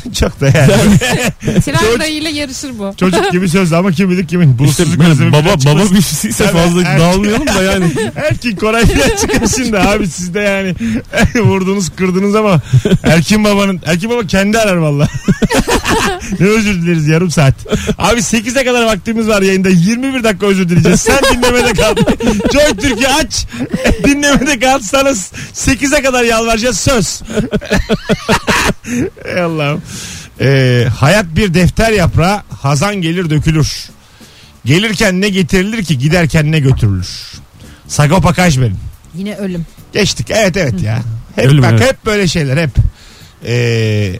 [0.20, 0.98] Çok da yani.
[1.60, 2.94] Tren rayıyla yarışır bu.
[2.96, 4.46] Çocuk gibi söz ama kim bilir kimin.
[4.48, 7.84] İşte Bulutsuzluk baba baba birisiyse Tabii, fazla erkek- dağılmayalım da yani.
[8.16, 10.74] Erkin Koray falan çıkar şimdi abi siz de yani
[11.46, 12.60] vurdunuz kırdınız ama
[13.04, 15.08] Erkin babanın Erkin baba kendi arar valla.
[16.40, 17.54] ne özür dileriz yarım saat.
[17.98, 21.00] Abi 8'e kadar vaktimiz var yayında 21 dakika özür dileyeceğiz.
[21.00, 21.96] Sen dinlemede kal.
[22.52, 23.46] Joy Türkiye aç.
[24.04, 24.80] dinlemede kal.
[24.80, 25.08] Sana
[25.54, 27.22] 8'e kadar yalvaracağız söz.
[29.24, 29.82] Ey Allah'ım.
[30.40, 33.90] Ee, hayat bir defter yaprağı hazan gelir dökülür.
[34.64, 37.08] Gelirken ne getirilir ki giderken ne götürülür.
[37.88, 38.78] Sagopa Kajmer'in.
[39.14, 39.66] Yine ölüm.
[39.92, 41.02] Geçtik evet evet ya.
[41.36, 41.88] Hep Ölüm, bak evet.
[41.88, 42.70] hep böyle şeyler hep.
[43.46, 44.18] Ee,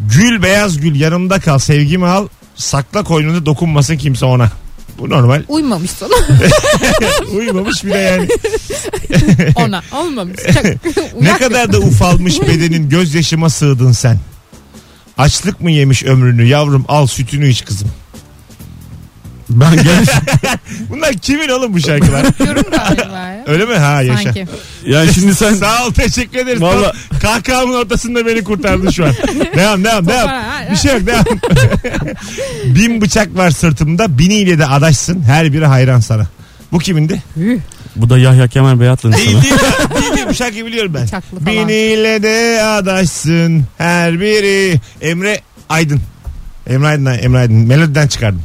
[0.00, 2.28] gül beyaz gül yanımda kal sevgimi al.
[2.54, 4.50] Sakla koynunda dokunmasın kimse ona.
[4.98, 5.42] Bu normal.
[5.48, 6.14] Uymamış sana.
[7.32, 8.28] Uyumamış bir de yani.
[9.54, 9.82] Ona.
[9.92, 10.36] Olmamış.
[10.54, 14.18] Çok Ne kadar da ufalmış bedenin gözyaşıma sığdın sen.
[15.22, 17.88] Açlık mı yemiş ömrünü yavrum al sütünü iç kızım.
[19.50, 20.58] Ben gerçekten
[20.90, 22.24] Bunlar kimin oğlum bu şarkılar?
[22.24, 23.44] yapıyorum galiba ya.
[23.46, 23.74] Öyle mi?
[23.74, 24.22] Ha yaşa.
[24.22, 24.46] Sanki.
[24.86, 26.62] yani şimdi sen Sağ ol teşekkür ederiz.
[26.62, 29.12] Valla- Tam Kahkahamın ortasında beni kurtardın şu an.
[29.56, 30.30] devam devam devam.
[30.70, 31.24] Bir şey yok devam.
[32.64, 36.26] Bin bıçak var sırtımda biniyle de adaşsın her biri hayran sana.
[36.72, 37.22] Bu kimindi?
[37.96, 39.24] Bu da Yahya Kemal Beyatlı'nın sana.
[39.26, 39.42] değil?
[39.42, 41.02] Değil değil bu şarkıyı biliyorum ben.
[41.04, 41.46] Bıçaklı falan.
[41.46, 44.80] Beniyle de adaşsın her biri.
[45.00, 46.00] Emre Aydın.
[46.66, 47.56] Emre Aydın, Emre Aydın.
[47.56, 48.42] Melodiden çıkardım.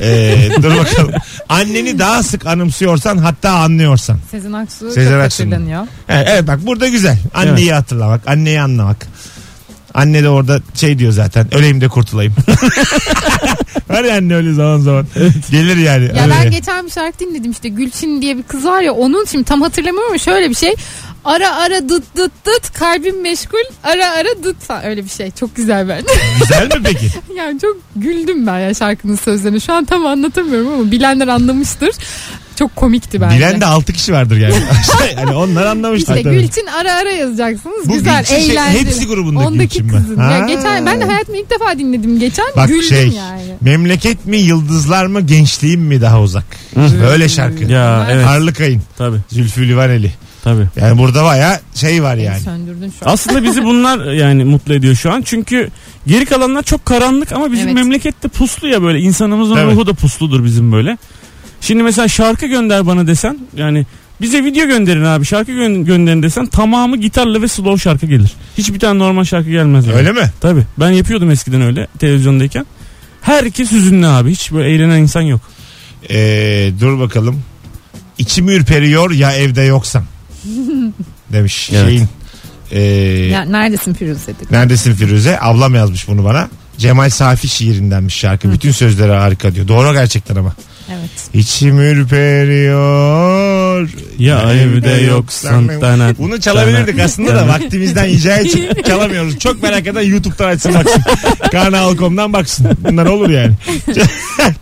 [0.00, 1.12] Ee, dur bakalım.
[1.48, 4.18] Anneni daha sık anımsıyorsan hatta anlıyorsan.
[4.30, 5.50] Sezen Aksu Sezen çok Aksu'nun.
[5.50, 5.86] hatırlanıyor.
[6.08, 7.18] Evet, evet bak burada güzel.
[7.34, 9.06] Anneyi hatırlamak, anneyi anlamak.
[9.94, 11.54] Anne de orada şey diyor zaten.
[11.54, 12.34] Öleyim de kurtulayım.
[13.92, 15.06] Var ya anne öyle zaman zaman.
[15.50, 16.04] Gelir yani.
[16.04, 16.34] Ya öyle.
[16.42, 19.62] ben geçen bir şarkı dinledim işte Gülçin diye bir kız var ya onun şimdi tam
[19.62, 20.74] hatırlamıyorum ama şöyle bir şey.
[21.24, 25.30] Ara ara dıt dıt dıt kalbim meşgul ara ara dıt falan öyle bir şey.
[25.30, 26.06] Çok güzel bence.
[26.40, 27.10] Güzel mi peki?
[27.36, 29.60] yani çok güldüm ben ya şarkının sözlerini.
[29.60, 31.90] Şu an tam anlatamıyorum ama bilenler anlamıştır.
[32.62, 33.36] Çok komikti bence.
[33.36, 34.54] Bilen de 6 kişi vardır yani.
[34.98, 36.40] Şey, hani onlar anlamışlar İşte tabii.
[36.42, 37.88] Gülçin ara ara yazacaksınız.
[37.88, 38.86] Bu Güzel, Gülçin şey, eğlenceli.
[38.86, 39.92] hepsi grubundaki Ondaki Gülçin mi?
[39.92, 40.16] kızın.
[40.16, 40.30] Ha.
[40.32, 42.44] Ya geçen ben de hayatımda ilk defa dinledim geçen.
[42.56, 43.42] Bak güldüm şey yani.
[43.60, 46.44] memleket mi yıldızlar mı gençliğim mi daha uzak.
[46.76, 47.64] Böyle şarkı.
[47.64, 48.82] Ya evet Harlıkayın.
[48.98, 50.12] tabi Zülfü Livaneli.
[50.44, 50.66] tabi.
[50.80, 52.40] Yani burada baya şey var Beni yani.
[52.40, 53.12] Söndürdün şu an.
[53.12, 55.22] Aslında bizi bunlar yani mutlu ediyor şu an.
[55.22, 55.68] Çünkü
[56.06, 57.74] geri kalanlar çok karanlık ama bizim Evet.
[57.76, 58.98] memlekette puslu ya böyle.
[58.98, 59.74] insanımızın Evet.
[59.74, 60.98] ruhu da pusludur bizim böyle.
[61.62, 63.86] Şimdi mesela şarkı gönder bana desen yani
[64.20, 68.32] bize video gönderin abi şarkı gö- gönderin desen tamamı gitarla ve slow şarkı gelir.
[68.58, 69.86] Hiçbir tane normal şarkı gelmez.
[69.86, 69.96] Yani.
[69.96, 70.32] Öyle mi?
[70.40, 72.66] Tabi ben yapıyordum eskiden öyle televizyondayken.
[73.22, 75.40] Herkes hüzünlü abi hiç böyle eğlenen insan yok.
[76.10, 77.42] Ee, dur bakalım.
[78.18, 80.04] İçim ürperiyor ya evde yoksan.
[81.32, 81.86] Demiş Evet.
[81.88, 82.08] şeyin.
[82.70, 82.80] Ee,
[83.32, 84.50] Ya, neredesin Firuze dedik.
[84.50, 85.38] Neredesin Firuze?
[85.40, 86.48] Ablam yazmış bunu bana.
[86.78, 88.52] Cemal Safi şiirindenmiş şarkı.
[88.52, 89.68] Bütün sözleri harika diyor.
[89.68, 90.54] Doğru gerçekten ama.
[90.92, 91.10] Evet.
[91.34, 93.88] İçim ürperiyor.
[94.18, 95.80] Ya evde yoksan.
[95.80, 99.38] Tanat, Bunu çalabilirdik aslında da vaktimizden icaret için çalamıyoruz.
[99.38, 101.02] Çok merak eden YouTube'dan açsın baksın.
[101.52, 102.66] Karnal.com'dan baksın.
[102.90, 103.52] Bunlar olur yani.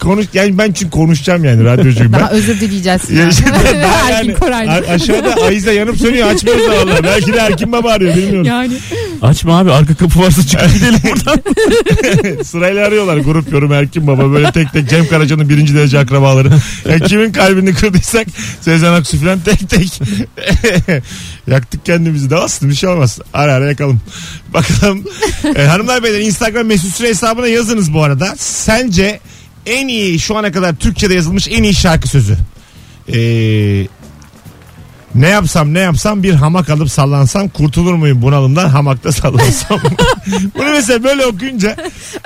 [0.00, 2.20] Konuş, yani ben çünkü konuşacağım yani radyocuyum ben.
[2.20, 3.10] Daha özür dileyeceğiz.
[3.10, 3.32] Ya Yani.
[3.32, 3.44] işte
[3.82, 7.04] daha Erkin yani, aşağıda Ayize yanıp sönüyor açmıyoruz da.
[7.04, 8.44] Belki de Erkin Baba arıyor bilmiyorum.
[8.44, 8.72] Yani
[9.22, 11.40] Açma abi arka kapı varsa çıkıp gidelim buradan.
[12.44, 16.50] Sırayla arıyorlar grup yorum Erkin Baba böyle tek tek Cem Karaca'nın birinci derece akrabaları.
[16.88, 18.26] Yani kimin kalbini kırdıysak
[18.60, 20.02] Sezen Aksu falan tek tek
[21.46, 23.18] yaktık kendimizi de aslında bir şey olmaz.
[23.34, 24.00] Ara ara yakalım.
[24.54, 25.04] Bakalım
[25.56, 28.34] e, hanımlar beyler Instagram mesut süre hesabına yazınız bu arada.
[28.38, 29.20] Sence
[29.66, 32.36] en iyi şu ana kadar Türkçe'de yazılmış en iyi şarkı sözü.
[33.08, 33.88] Eee
[35.14, 39.80] ne yapsam ne yapsam bir hamak alıp sallansam kurtulur muyum bunalımdan hamakta sallansam.
[40.58, 41.76] Bunu mesela böyle okuyunca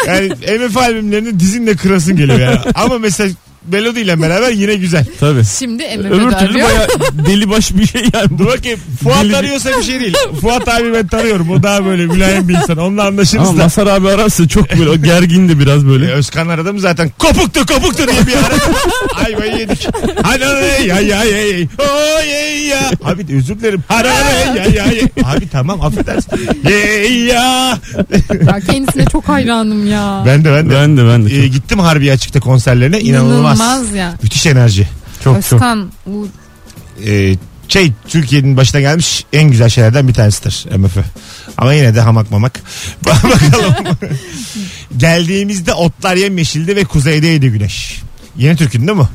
[0.07, 2.59] yani MF albümlerini dizinle kırasın geliyor yani.
[2.75, 3.31] Ama mesela
[3.73, 5.07] melodiyle beraber yine güzel.
[5.21, 5.43] Tabii.
[5.59, 6.69] şimdi Öbür MM'de türlü arıyor.
[6.69, 6.87] baya
[7.27, 8.39] deli baş bir şey yani.
[8.39, 10.17] Dur bakayım Fuat Deli- arıyorsa bir şey değil.
[10.41, 11.51] Fuat abi ben tanıyorum.
[11.51, 12.77] O daha böyle mülayim bir insan.
[12.77, 13.63] Onunla anlaşırız Ama da.
[13.63, 16.13] Masar abi ararsa çok böyle o gergindi biraz E, böyle.
[16.13, 19.25] Özkan aradı mı zaten kopuktu kopuktu diye bir ara.
[19.27, 19.89] Ayvayı yedik.
[20.93, 21.69] Ay ay ay ay.
[21.79, 22.91] Oy ey ya.
[23.05, 23.85] Abi özür dilerim.
[23.89, 25.01] Hadi ay ay ay.
[25.25, 26.33] Abi tamam affedersin.
[26.71, 27.79] Ey ya.
[28.47, 30.23] Ya kendisine çok hayranım ya.
[30.27, 30.75] Ben de ben de.
[30.75, 31.37] Ben de ben de.
[31.37, 33.59] Ee, gittim Harbiye açıkta konserlerine inanılmaz.
[33.61, 34.15] İnanılmaz ya.
[34.23, 34.89] Müthiş enerji.
[35.25, 35.53] Çok çok.
[35.53, 36.29] Özkan bu
[37.07, 37.35] Ee,
[37.69, 40.97] şey Türkiye'nin başına gelmiş en güzel şeylerden bir tanesidir MF.
[41.59, 42.61] Ama yine de hamak mamak.
[43.07, 43.75] Bak- Bakalım.
[44.97, 48.01] Geldiğimizde otlar yemyeşildi ve kuzeydeydi güneş.
[48.37, 49.09] Yeni türkün değil mi?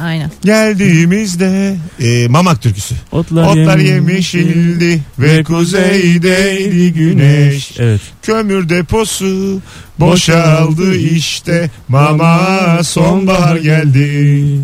[0.00, 0.30] Aynen.
[0.44, 2.94] Geldiğimizde e, Mamak türküsü.
[3.12, 7.70] Otlar, Otlar yem- yemişildi ve kuzeydeydi güneş.
[7.78, 8.00] Evet.
[8.22, 9.60] Kömür deposu
[9.98, 11.70] boşaldı işte.
[11.88, 12.38] Mama
[12.84, 14.58] sonbahar geldi.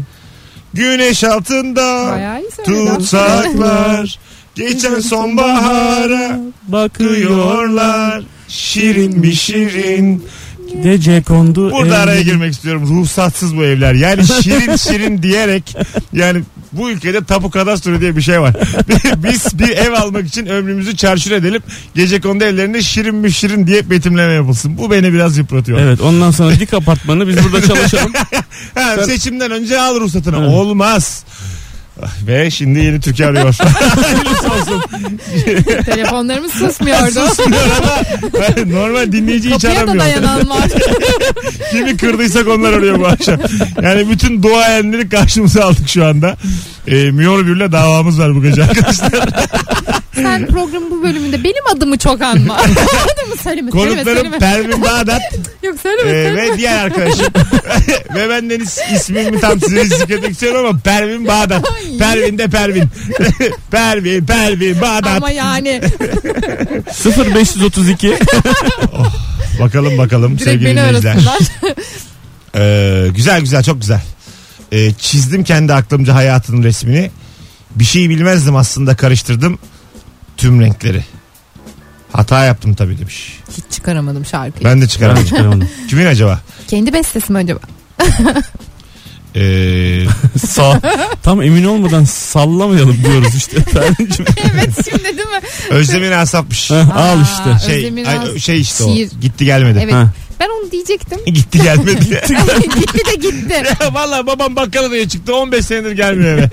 [0.74, 2.88] Güneş altında Bayağı iyi söyledi.
[2.94, 4.18] tutsaklar
[4.54, 8.22] geçen sonbahara bakıyorlar.
[8.48, 10.24] Şirin mi şirin.
[10.82, 11.70] Gece kondu.
[11.70, 12.88] Burada araya evleri- girmek istiyorum.
[12.88, 13.94] Ruhsatsız bu evler.
[13.94, 15.76] Yani şirin şirin diyerek
[16.12, 18.54] yani bu ülkede tapu kadastro diye bir şey var.
[19.16, 21.62] Biz bir ev almak için ömrümüzü çarşır edelim.
[21.94, 24.78] Gece kondu evlerinde şirin mi şirin diye betimleme yapılsın.
[24.78, 25.78] Bu beni biraz yıpratıyor.
[25.80, 28.12] Evet ondan sonra dik apartmanı biz burada çalışalım.
[28.74, 30.36] Ha, Sen- Seçimden önce al ruhsatını.
[30.36, 30.40] Hı.
[30.40, 31.24] Olmaz.
[32.26, 33.54] Ve şimdi yeni Türkiye arıyor.
[34.02, 34.82] Hayırlısı olsun.
[35.84, 37.10] Telefonlarımız susmuyordu.
[37.28, 37.96] Susmuyor ama
[38.80, 40.04] normal dinleyici hiç Kapıya da aramıyor.
[40.04, 40.68] dayanan var.
[41.70, 43.38] Kimi kırdıysak onlar arıyor bu akşam.
[43.82, 46.36] Yani bütün duayenleri karşımıza aldık şu anda.
[46.86, 49.10] E, Miyor Bür'le davamız var bu gece arkadaşlar.
[50.22, 52.56] Sen programın bu bölümünde benim adımı çok anma.
[52.60, 54.38] adımı söyleme söyleme Konuklarım söyleme.
[54.38, 55.20] Pervin Bağdat
[55.62, 56.52] Yok söyleme e, söyleme.
[56.52, 57.26] ve diğer arkadaşım.
[58.14, 61.70] ve benden is- ismimi tam size zikretmek istiyorum ama Pervin Bağdat.
[61.98, 62.84] Pervin de Pervin.
[63.70, 65.16] Pervin, Pervin, Bağdat.
[65.16, 65.80] Ama yani
[67.06, 68.14] 0532
[69.60, 71.16] Bakalım bakalım direkt sevgili beni dinleyiciler.
[72.56, 74.00] Ee, güzel güzel çok güzel.
[74.72, 77.10] Ee, çizdim kendi aklımca hayatının resmini.
[77.74, 79.58] Bir şey bilmezdim aslında karıştırdım
[80.36, 81.04] tüm renkleri.
[82.12, 83.38] Hata yaptım tabii demiş.
[83.56, 84.64] Hiç çıkaramadım şarkıyı.
[84.64, 85.24] Ben de Ben çıkaramadım.
[85.26, 85.68] çıkaramadım.
[85.88, 86.40] Kimin acaba?
[86.68, 87.60] Kendi bestesi mi acaba?
[89.36, 90.04] Ee,
[90.46, 90.80] Sağ,
[91.22, 93.56] tam emin olmadan sallamayalım diyoruz işte.
[94.54, 95.40] Evet şimdi değil mi?
[95.70, 96.70] Özlem'in asapmış.
[96.70, 97.66] Al işte.
[97.66, 99.10] Şey, ay- As- şey işte şiir.
[99.16, 99.20] o.
[99.20, 99.78] Gitti gelmedi.
[99.82, 99.94] Evet.
[99.94, 100.10] Ha.
[100.40, 101.18] Ben onu diyecektim.
[101.26, 102.00] Gitti gelmedi.
[102.80, 103.62] gitti de gitti.
[103.92, 106.50] Valla babam bakkala diye çıktı 15 senedir gelmiyor eve.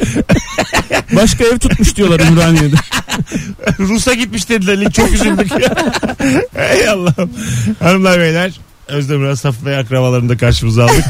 [1.15, 2.75] Başka ev tutmuş diyorlar Ümraniye'de.
[3.79, 4.91] Rus'a gitmiş dediler.
[4.91, 5.51] Çok üzüldük.
[6.55, 7.29] Ey Allah'ım.
[7.79, 8.51] Hanımlar beyler
[8.87, 11.05] Özdemir Asaf ve akrabalarını da karşımıza aldık.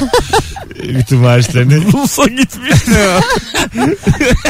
[0.99, 1.75] Bütün varislerini.
[1.93, 2.71] Rus'a gitmiş?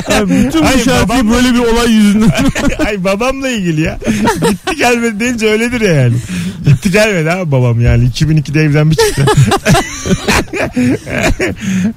[0.07, 2.31] Abi bütün bu Hayır, şarkı babam- böyle bir olay yüzünden.
[2.85, 3.99] Ay babamla ilgili ya.
[4.49, 6.15] Gitti gelmedi deyince öyledir ya yani.
[6.65, 8.09] Gitti gelmedi ha babam yani.
[8.09, 9.25] 2002'de evlenmiş çıktı.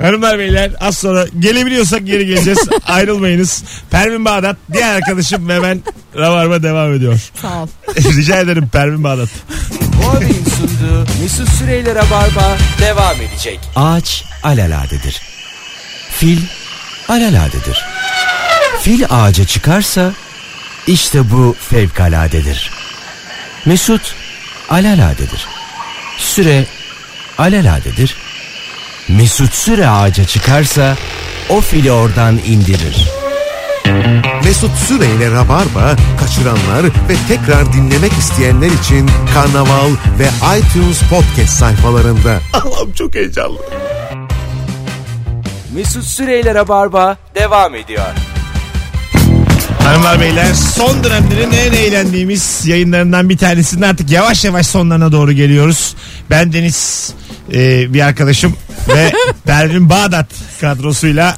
[0.03, 2.59] Hanımlar beyler az sonra gelebiliyorsak geri geleceğiz.
[2.87, 3.65] Ayrılmayınız.
[3.91, 5.83] Pervin Bağdat diğer arkadaşım ve ben
[6.17, 7.21] Ravarma devam ediyor.
[7.43, 7.69] Sağ ol.
[8.17, 9.29] Rica ederim Pervin Bağdat.
[10.03, 13.61] Huawei'in sunduğu Mesut Süreyler'e barba devam edecek.
[13.77, 14.06] Ağaç
[14.43, 15.23] alaladedir.
[16.11, 16.41] Fil
[17.09, 17.85] alaladedir.
[18.81, 20.13] Fil ağaca çıkarsa
[20.87, 22.71] işte bu fevkaladedir.
[23.67, 24.15] Mesut
[24.71, 25.47] alaladedir.
[26.19, 26.67] Süre
[27.39, 28.17] alaladedir.
[29.09, 30.97] Mesut süre ağaca çıkarsa
[31.49, 33.09] o fili oradan indirir.
[34.45, 42.41] Mesut Süreyle Rabarba kaçıranlar ve tekrar dinlemek isteyenler için Karnaval ve iTunes Podcast sayfalarında.
[42.53, 43.59] Allah'ım çok heyecanlı.
[45.77, 48.07] Mesut Süreyler'e barba devam ediyor.
[49.79, 55.95] Hanımlar beyler son dönemlerin en eğlendiğimiz yayınlarından bir tanesinin artık yavaş yavaş sonlarına doğru geliyoruz.
[56.31, 57.13] Ben Deniz
[57.53, 58.57] e, bir arkadaşım
[58.89, 59.13] ve
[59.45, 60.27] Pervin Bağdat
[60.61, 61.37] kadrosuyla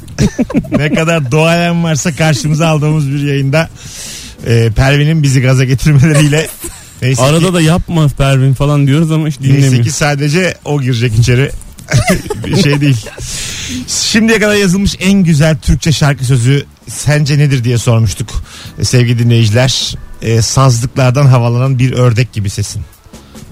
[0.70, 3.68] ne kadar doğayan varsa karşımıza aldığımız bir yayında
[4.46, 6.48] e, Pervin'in bizi gaza getirmeleriyle
[7.03, 9.85] neyse Arada ki, da yapma Pervin falan diyoruz ama hiç neyse dinlemiyor.
[9.85, 11.51] ki sadece o girecek içeri.
[12.46, 13.07] Bir şey değil.
[13.88, 18.42] Şimdiye kadar yazılmış en güzel Türkçe şarkı sözü sence nedir diye sormuştuk
[18.79, 19.94] e, sevgili dinleyiciler.
[20.22, 22.83] E, sazlıklardan havalanan bir ördek gibi sesin.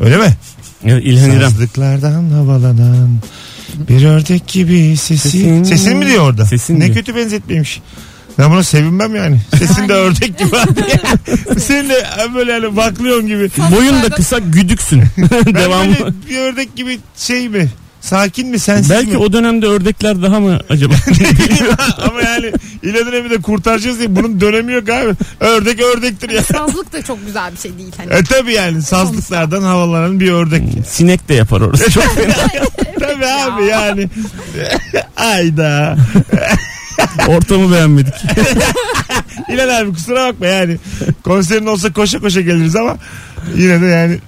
[0.00, 0.36] Öyle mi?
[0.84, 1.50] Evet, İlhan İrem.
[1.50, 3.18] Sazlıklardan havalanan
[3.88, 5.28] bir ördek gibi sesi.
[5.28, 6.46] Sesin- Sesin mi diyor orada?
[6.46, 6.96] Sesin ne diyor.
[6.96, 7.80] kötü benzetmeymiş.
[8.38, 9.40] Ben buna sevinmem yani.
[9.58, 10.50] Sesin de ördek gibi.
[11.60, 13.50] Senin de böyle hani baklıyorsun gibi.
[13.76, 15.02] Boyun da kısa güdüksün.
[15.18, 15.98] Ben Devamlı.
[16.00, 17.68] böyle bir ördek gibi şey mi?
[18.10, 19.16] Sakin mi sensiz Belki mi?
[19.16, 20.94] o dönemde ördekler daha mı acaba?
[21.98, 25.14] Ama yani İlhan İrem'i de kurtaracağız diye bunun dönemi yok abi.
[25.40, 26.42] Ördek ördektir ya.
[26.42, 27.92] Sazlık da çok güzel bir şey değil.
[27.96, 28.14] Hani.
[28.14, 30.62] E tabi yani sazlıklardan havalanan bir ördek.
[30.88, 31.90] Sinek de yapar orası.
[31.90, 32.04] Çok
[33.00, 34.08] tabi abi yani.
[35.16, 35.96] Ayda.
[37.28, 38.14] ortamı beğenmedik.
[39.48, 40.76] İlhan abi kusura bakma yani.
[41.24, 42.96] Konserin olsa koşa koşa geliriz ama
[43.56, 44.18] yine de yani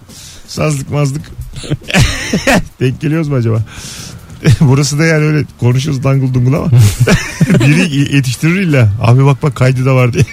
[0.48, 1.37] sazlık mazlık.
[2.80, 3.62] Denk geliyoruz mu acaba?
[4.60, 6.66] Burası da yani öyle konuşuyoruz dangıl dungul ama
[7.66, 8.92] biri yetiştirir illa.
[9.02, 10.24] Abi bak bak kaydı da var diye.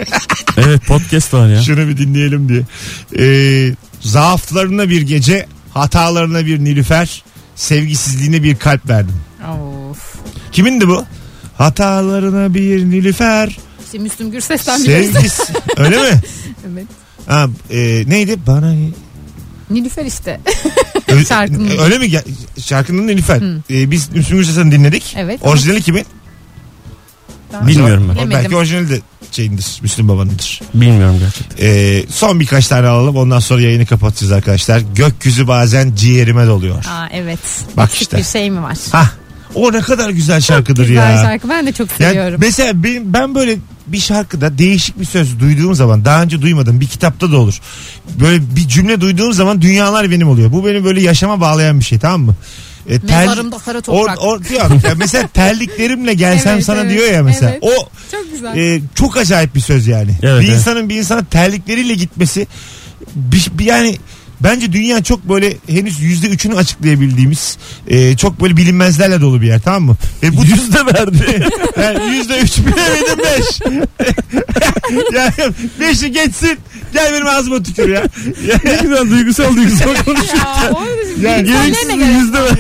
[0.58, 1.62] Evet podcast var ya.
[1.62, 2.62] Şunu bir dinleyelim diye.
[3.20, 7.24] Ee, zaaflarına bir gece, hatalarına bir nilüfer,
[7.56, 9.16] sevgisizliğine bir kalp verdim.
[9.90, 10.16] Of.
[10.52, 11.06] Kimindi bu?
[11.58, 15.12] Hatalarına bir nilüfer, İşte Müslüm Gürses'ten biliyorsun.
[15.14, 15.44] sevgisi.
[15.78, 16.22] Öyle mi?
[16.74, 16.86] Evet.
[17.28, 18.36] Ha, e, neydi?
[18.48, 18.74] Bana
[19.70, 20.40] Nilüfer işte.
[21.08, 22.12] Ö- Şarkının- Öyle mi?
[22.62, 23.42] Şarkının Nilüfer.
[23.72, 25.16] Ee, biz Müslüm Gürses'ten dinledik.
[25.18, 25.40] Evet.
[25.44, 26.06] Orijinali kimin?
[27.68, 28.14] Bilmiyorum ben.
[28.14, 28.32] O Bilemedim.
[28.44, 29.00] belki orijinali de
[29.32, 29.66] şeyindir.
[29.82, 30.62] Müslüm babanındır.
[30.74, 31.66] Bilmiyorum gerçekten.
[31.68, 33.16] Ee, son birkaç tane alalım.
[33.18, 34.82] Ondan sonra yayını kapatacağız arkadaşlar.
[34.96, 36.86] Gökyüzü bazen ciğerime doluyor.
[36.90, 37.40] Aa evet.
[37.78, 38.18] Bak Küçük işte.
[38.18, 38.78] bir şey mi var?
[38.92, 39.10] Hah.
[39.56, 41.22] O ne kadar güzel şarkıdır Güzel ya.
[41.24, 41.50] şarkı.
[41.50, 42.38] Ben de çok Yani seviyorum.
[42.42, 46.88] mesela benim, ben böyle bir şarkıda değişik bir söz duyduğum zaman daha önce duymadım bir
[46.88, 47.60] kitapta da olur.
[48.20, 50.52] Böyle bir cümle duyduğum zaman dünyalar benim oluyor.
[50.52, 52.36] Bu beni böyle yaşama bağlayan bir şey tamam mı?
[52.90, 54.22] E, tel- Mezarımda kara Or, toprak.
[54.24, 54.84] or, yok.
[54.84, 57.52] Ya mesela terliklerimle gelsem Evet, sana evet, diyor ya mesela.
[57.52, 57.64] evet.
[57.64, 58.58] O Çok güzel.
[58.58, 60.12] e, çok acayip bir söz yani.
[60.24, 60.58] Evet, bir evet.
[60.58, 62.48] insanın bir insana terlikleriyle gitmesi
[63.16, 63.98] bir, bir yani
[64.46, 69.62] bence dünya çok böyle henüz yüzde üçünü açıklayabildiğimiz e, çok böyle bilinmezlerle dolu bir yer
[69.62, 69.96] tamam mı?
[70.24, 71.48] E, bu Yüzde verdi.
[72.16, 73.60] yüzde üç bilemedim beş.
[75.14, 76.60] yani beşi geçsin.
[76.94, 78.04] Gel benim ağzıma tükür ya.
[78.64, 80.38] ne güzel duygusal duygusal konuşuyor.
[80.38, 80.86] ya, o
[81.22, 82.52] Yani Gereksiz bir yüzde ver.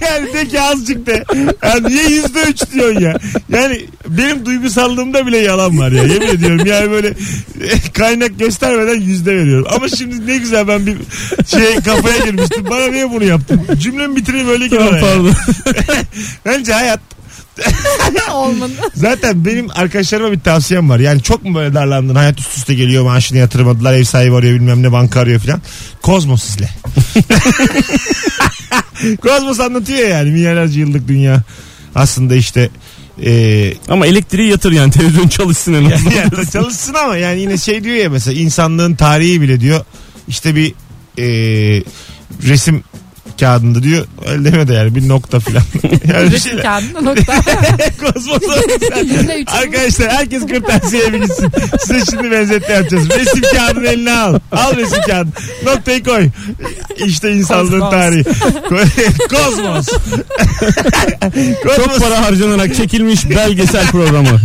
[0.10, 1.24] yani de ki azıcık de.
[1.62, 3.18] Yani niye yüzde üç diyorsun ya?
[3.48, 6.02] Yani benim duygusallığımda bile yalan var ya.
[6.02, 7.14] Yemin ediyorum yani böyle
[7.92, 9.66] kaynak göstermeden yüzde veriyorum.
[9.76, 10.96] Ama şimdi ne güzel ben bir
[11.46, 12.66] şey kafaya girmiştim.
[12.70, 13.60] Bana niye bunu yaptın?
[13.78, 14.78] Cümlemi bitireyim öyle gibi.
[14.78, 15.14] Tamam, bana ya.
[15.14, 15.34] pardon.
[16.46, 17.00] Bence hayat
[18.32, 18.72] Olmadı.
[18.94, 20.98] Zaten benim arkadaşlarıma bir tavsiyem var.
[20.98, 22.14] Yani çok mu böyle darlandın?
[22.14, 23.94] Hayat üst üste geliyor maaşını yatırmadılar.
[23.94, 25.60] Ev sahibi arıyor bilmem ne banka arıyor filan.
[26.02, 26.68] Kozmos izle.
[29.22, 31.42] Kozmos anlatıyor yani milyarlarca yıllık dünya.
[31.94, 32.70] Aslında işte
[33.24, 36.10] e, Ama elektriği yatır yani televizyon çalışsın en azından.
[36.10, 39.84] yani çalışsın ama yani yine şey diyor ya mesela insanlığın tarihi bile diyor
[40.28, 40.74] işte bir
[41.20, 41.84] e,
[42.40, 42.82] resim
[43.40, 45.62] kağıdında diyor öyle demiyor da yani bir nokta filan.
[46.14, 47.32] yani bir şey kağıdında nokta.
[49.40, 49.48] Üç.
[49.48, 51.52] Arkadaşlar herkes kırtasiyeye bir gitsin.
[51.80, 53.10] Size şimdi benzetme yapacağız.
[53.10, 54.38] Resim kağıdını eline al.
[54.52, 55.32] Al resim kağıdını.
[55.64, 56.28] Noktayı koy.
[57.06, 57.90] İşte insanlığın Kozmos.
[57.90, 58.24] tarihi.
[59.28, 59.86] Kozmos.
[61.62, 64.40] Çok Kozmos para harcanarak çekilmiş belgesel programı.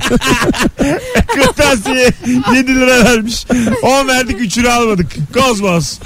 [1.27, 2.11] kırtasiye
[2.55, 3.45] 7 lira vermiş.
[3.81, 5.07] 10 verdik 3'ünü almadık.
[5.33, 5.99] Kozmos.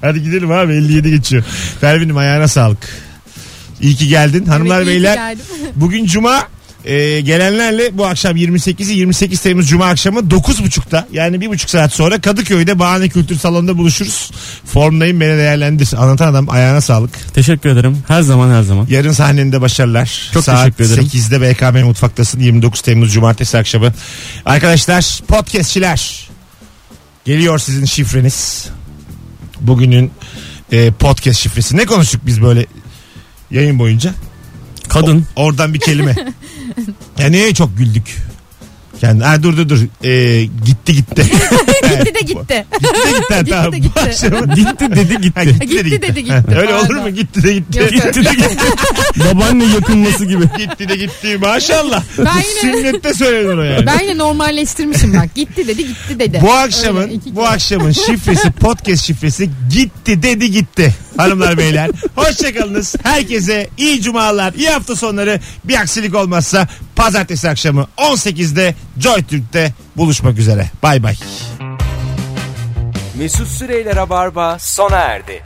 [0.00, 1.44] Hadi gidelim abi 57 geçiyor.
[1.80, 2.88] Pervin'im ayağına sağlık.
[3.80, 4.46] İyi ki geldin.
[4.46, 5.36] Hanımlar Evet, beyler.
[5.76, 6.48] Bugün Cuma
[6.84, 12.20] e, gelenlerle bu akşam 28'i 28 Temmuz Cuma akşamı 9.30'da yani bir buçuk saat sonra
[12.20, 14.30] Kadıköy'de Bahane Kültür Salonu'nda buluşuruz.
[14.64, 15.88] Formdayım beni değerlendir.
[15.96, 17.34] Anlatan adam ayağına sağlık.
[17.34, 17.98] Teşekkür ederim.
[18.08, 18.86] Her zaman her zaman.
[18.90, 20.30] Yarın sahnende başarılar.
[20.34, 21.04] Çok Saat teşekkür ederim.
[21.04, 23.92] 8'de BKM Mutfak'tasın 29 Temmuz Cumartesi akşamı.
[24.44, 26.28] Arkadaşlar podcastçiler
[27.24, 28.68] geliyor sizin şifreniz.
[29.60, 30.10] Bugünün
[30.72, 31.76] e, podcast şifresi.
[31.76, 32.66] Ne konuştuk biz böyle
[33.50, 34.14] yayın boyunca?
[34.88, 35.26] Kadın.
[35.36, 36.14] Oradan bir kelime.
[37.18, 38.16] ya neye çok güldük?
[39.02, 39.78] Yani ha, dur dur dur.
[40.04, 41.22] Ee, gitti gitti.
[41.22, 42.66] gitti de gitti.
[42.80, 43.34] gitti de gitti.
[43.34, 43.72] ha, Gitti tamam.
[43.72, 44.00] de gitti.
[44.00, 45.58] Akşamın- Gitti dedi Ha, gitti.
[45.60, 46.02] gitti, de Gitti gitti.
[46.02, 46.32] dedi gitti.
[46.54, 47.02] Ha, Öyle olur Pardon.
[47.02, 47.10] mu?
[47.10, 47.78] Gitti de gitti.
[47.78, 48.14] Yok, yok.
[48.14, 48.56] Gitti de gitti.
[49.16, 50.44] Babaanne yakınması gibi.
[50.58, 51.38] gitti de gitti.
[51.40, 52.02] Maşallah.
[52.18, 53.86] Ben yine- Sünnette söylenir o yani.
[53.86, 55.34] Ben yine normalleştirmişim bak.
[55.34, 56.38] Gitti dedi gitti dedi.
[56.42, 57.48] Bu akşamın Öyle, iki bu kere.
[57.48, 60.94] akşamın şifresi podcast şifresi gitti dedi gitti.
[61.16, 62.94] Hanımlar beyler hoşçakalınız.
[63.02, 65.40] Herkese iyi cumalar, iyi hafta sonları.
[65.64, 66.68] Bir aksilik olmazsa
[67.00, 70.70] pazartesi akşamı 18'de Joy Türk'te buluşmak üzere.
[70.82, 71.14] Bay bay.
[73.18, 75.42] Mesut Süreyler'e barba sona erdi.